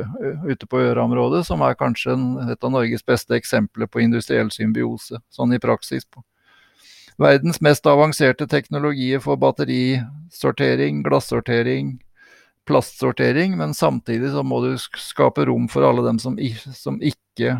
ute 0.47 0.69
på 0.69 0.81
Øra-området, 0.85 1.43
som 1.47 1.61
er 1.65 1.77
kanskje 1.79 2.15
et 2.51 2.63
av 2.63 2.73
Norges 2.73 3.05
beste 3.05 3.37
eksempler 3.37 3.89
på 3.91 4.03
industriell 4.05 4.51
symbiose, 4.53 5.21
sånn 5.33 5.53
i 5.53 5.61
praksis. 5.63 6.05
på 6.05 6.23
verdens 7.17 7.61
mest 7.65 7.87
avanserte 7.89 8.47
teknologier 8.47 9.19
for 9.19 9.39
batterisortering, 9.41 11.01
glassortering, 11.05 11.95
plastsortering, 12.67 13.57
men 13.57 13.73
samtidig 13.73 14.31
så 14.31 14.43
må 14.43 14.61
du 14.65 14.75
skape 14.77 15.47
rom 15.49 15.67
for 15.71 15.87
alle 15.87 16.05
dem 16.05 16.19
som, 16.19 16.37
som 16.75 16.99
ikke 17.01 17.55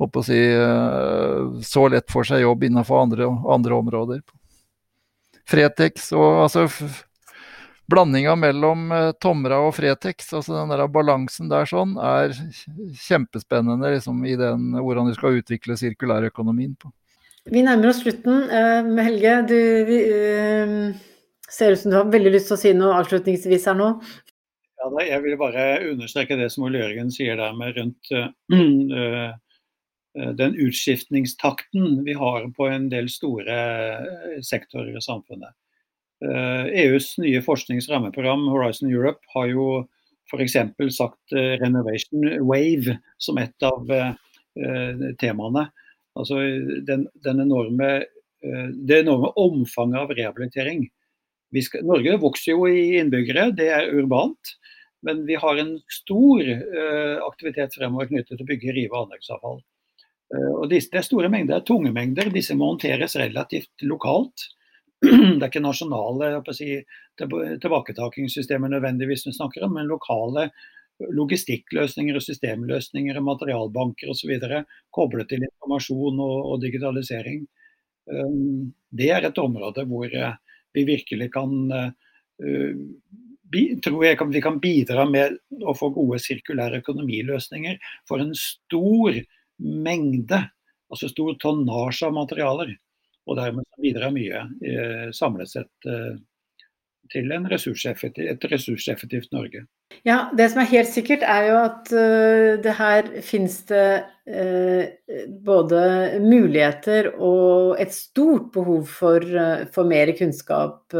håper 0.00 0.20
å 0.20 0.26
si, 0.26 0.38
eh, 0.38 1.60
så 1.66 1.86
lett 1.90 2.10
får 2.10 2.30
seg 2.30 2.44
jobb 2.44 2.64
innenfor 2.66 3.04
andre, 3.04 3.28
andre 3.54 3.78
områder. 3.78 4.24
Fretex 5.48 6.10
og 6.16 6.44
altså 6.46 6.66
Blandinga 7.90 8.32
mellom 8.40 8.88
uh, 8.92 9.10
Tomra 9.20 9.60
og 9.66 9.74
Fretex, 9.76 10.30
altså 10.32 10.56
den 10.56 10.72
der 10.72 10.84
balansen 10.88 11.50
der 11.52 11.68
sånn, 11.68 11.98
er 12.00 12.32
kjempespennende 13.06 13.92
liksom, 13.96 14.22
i 14.24 14.36
den, 14.40 14.70
hvordan 14.78 15.10
du 15.10 15.16
skal 15.16 15.40
utvikle 15.40 15.76
sirkulærøkonomien 15.80 16.76
på. 16.80 16.92
Vi 17.52 17.60
nærmer 17.60 17.90
oss 17.90 18.00
slutten. 18.00 18.46
Helge, 19.04 19.34
du 19.50 19.58
vi, 19.84 19.98
ser 21.52 21.74
ut 21.74 21.80
som 21.82 21.92
du 21.92 21.98
har 21.98 22.12
veldig 22.12 22.32
lyst 22.34 22.48
til 22.48 22.56
å 22.56 22.60
si 22.62 22.72
noe 22.76 22.94
avslutningsvis 23.02 23.66
her 23.68 23.76
nå. 23.78 23.90
Ja, 24.80 24.90
da, 24.90 25.04
jeg 25.06 25.22
vil 25.24 25.36
bare 25.40 25.66
understreke 25.92 26.36
det 26.40 26.50
som 26.52 26.66
Ole 26.66 26.82
Jørgen 26.82 27.12
sier 27.14 27.38
der 27.40 27.54
med 27.56 27.76
rundt 27.78 28.10
uh, 28.12 28.28
den 30.14 30.54
utskiftningstakten 30.54 32.04
vi 32.06 32.14
har 32.14 32.46
på 32.54 32.68
en 32.70 32.88
del 32.92 33.08
store 33.10 33.56
sektorer 34.46 34.94
i 34.96 35.02
samfunnet. 35.02 35.50
EUs 36.24 37.16
nye 37.18 37.42
forskningsrammeprogram 37.42 38.46
Horizon 38.52 38.92
Europe 38.92 39.26
har 39.34 39.48
jo 39.50 39.66
f.eks. 40.30 40.54
sagt 40.94 41.34
Renovation 41.34 42.28
Wave 42.46 42.96
som 43.18 43.40
et 43.42 43.66
av 43.66 43.90
temaene. 45.20 45.66
Altså 46.14 46.38
den, 46.86 47.08
den 47.26 47.42
enorme, 47.42 47.90
det 48.86 49.00
enorme 49.02 49.32
omfanget 49.40 50.04
av 50.04 50.14
rehabilitering 50.14 50.86
skal, 51.62 51.84
Norge 51.86 52.16
vokser 52.22 52.54
jo 52.54 52.70
i 52.70 52.96
innbyggere, 53.02 53.50
det 53.54 53.68
er 53.74 53.90
urbant. 53.94 54.54
Men 55.04 55.26
vi 55.28 55.36
har 55.36 55.58
en 55.60 55.76
stor 55.92 56.40
aktivitet 57.26 57.74
fremover 57.76 58.08
knyttet 58.08 58.38
til 58.38 58.46
å 58.46 58.48
bygge 58.48 58.72
rive- 58.72 58.94
og 58.94 59.08
anleggsavfall. 59.08 59.62
Uh, 60.34 60.52
og 60.58 60.68
det 60.72 60.82
er 60.90 61.06
store 61.06 61.30
mengder, 61.32 61.62
tunge 61.66 61.92
mengder. 61.94 62.32
Disse 62.34 62.56
må 62.58 62.72
håndteres 62.72 63.16
relativt 63.20 63.86
lokalt. 63.86 64.50
Det 65.04 65.42
er 65.42 65.50
ikke 65.50 65.60
nasjonale 65.60 66.28
si, 66.56 66.78
tilbaketakingssystemer 67.20 68.72
nødvendigvis 68.72 69.26
vi 69.28 69.34
snakker 69.36 69.66
om, 69.66 69.74
men 69.76 69.90
lokale 69.90 70.48
logistikkløsninger 71.12 72.16
og 72.16 72.22
systemløsninger 72.22 73.18
materialbanker 73.20 74.12
osv. 74.12 74.38
koblet 74.94 75.28
til 75.28 75.44
informasjon 75.44 76.22
og, 76.22 76.36
og 76.52 76.62
digitalisering. 76.62 77.44
Um, 78.06 78.72
det 78.92 79.10
er 79.10 79.26
et 79.26 79.38
område 79.40 79.86
hvor 79.88 80.06
uh, 80.06 80.34
vi 80.76 80.84
virkelig 80.88 81.30
kan 81.34 81.54
uh, 81.72 81.90
tror 83.84 84.04
jeg 84.04 84.18
vi 84.28 84.42
kan 84.42 84.58
bidra 84.60 85.06
med 85.08 85.38
å 85.62 85.74
få 85.78 85.88
gode 85.94 86.18
sirkulære 86.20 86.82
økonomiløsninger 86.82 87.78
for 88.08 88.20
en 88.20 88.34
stor 88.36 89.16
mengde, 89.58 90.40
altså 90.90 91.10
stor 91.10 91.36
tonnasje 91.42 92.08
av 92.08 92.16
materialer. 92.16 92.74
Og 93.24 93.38
dermed 93.38 93.64
bidrar 93.80 94.12
mye 94.12 94.44
eh, 94.60 95.08
samlet 95.16 95.48
sett 95.48 95.88
eh, 95.88 96.16
til 97.12 97.32
ressurseffektiv, 97.50 98.28
et 98.32 98.44
ressurseffektivt 98.50 99.32
Norge. 99.32 99.64
Ja, 100.04 100.30
Det 100.36 100.50
som 100.50 100.62
er 100.62 100.70
helt 100.72 100.90
sikkert, 100.90 101.22
er 101.22 101.48
jo 101.48 101.56
at 101.60 101.92
uh, 101.92 102.62
det 102.64 102.74
her 102.78 103.10
finnes 103.22 103.60
det 103.68 104.04
uh, 104.28 104.84
både 105.44 105.82
muligheter 106.24 107.12
og 107.14 107.76
et 107.80 107.92
stort 107.94 108.50
behov 108.52 108.88
for, 108.90 109.20
uh, 109.20 109.66
for 109.72 109.84
mer 109.88 110.12
kunnskap 110.18 110.96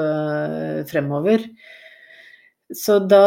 fremover. 0.90 1.48
Så 2.74 2.98
da 3.06 3.22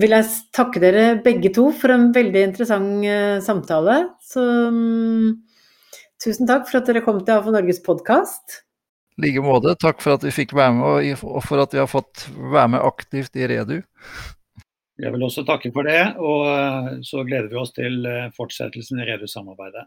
vil 0.00 0.14
jeg 0.16 0.28
takke 0.56 0.80
dere 0.82 1.04
begge 1.24 1.52
to 1.54 1.68
for 1.76 1.92
en 1.92 2.08
veldig 2.14 2.42
interessant 2.48 3.04
uh, 3.04 3.36
samtale. 3.44 3.98
Så 4.24 4.44
um, 4.70 5.36
tusen 6.22 6.48
takk 6.48 6.66
for 6.70 6.80
at 6.80 6.88
dere 6.88 7.04
kom 7.04 7.20
til 7.20 7.36
AFO 7.36 7.52
Norges 7.54 7.82
podkast. 7.84 8.62
I 9.20 9.26
like 9.26 9.44
måte. 9.44 9.76
Takk 9.80 10.00
for 10.00 10.16
at 10.16 10.24
vi 10.24 10.32
fikk 10.32 10.54
være 10.56 10.76
med, 10.78 11.24
og 11.24 11.42
for 11.44 11.60
at 11.60 11.74
vi 11.76 11.82
har 11.82 11.90
fått 11.90 12.28
være 12.32 12.76
med 12.76 12.86
aktivt 12.86 13.36
i 13.36 13.48
Redu. 13.50 13.80
Jeg 15.00 15.14
vil 15.14 15.24
også 15.24 15.44
takke 15.48 15.70
for 15.72 15.88
det, 15.88 16.00
og 16.20 16.46
eh, 16.50 16.88
så 17.06 17.22
gleder 17.24 17.48
vi 17.48 17.58
oss 17.60 17.72
til 17.76 18.04
eh, 18.08 18.28
fortsettelsen 18.36 19.00
i 19.00 19.06
Redu-samarbeidet. 19.08 19.86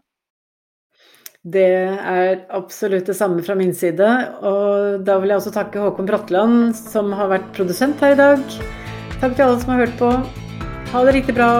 Det 1.44 1.60
er 1.60 2.38
absolutt 2.56 3.04
det 3.10 3.16
samme 3.18 3.42
fra 3.44 3.56
min 3.58 3.74
side. 3.76 4.06
Og 4.40 5.04
da 5.04 5.18
vil 5.20 5.34
jeg 5.34 5.42
også 5.42 5.52
takke 5.52 5.82
Håkon 5.82 6.08
Bratland, 6.08 6.72
som 6.78 7.12
har 7.12 7.28
vært 7.34 7.50
produsent 7.56 8.00
her 8.00 8.16
i 8.16 8.20
dag. 8.22 8.60
Takk 9.20 9.36
til 9.36 9.44
alle 9.44 9.60
som 9.60 9.74
har 9.74 9.84
hørt 9.84 9.98
på. 10.00 10.14
Ha 10.94 11.04
det 11.04 11.18
riktig 11.20 11.36
bra. 11.36 11.50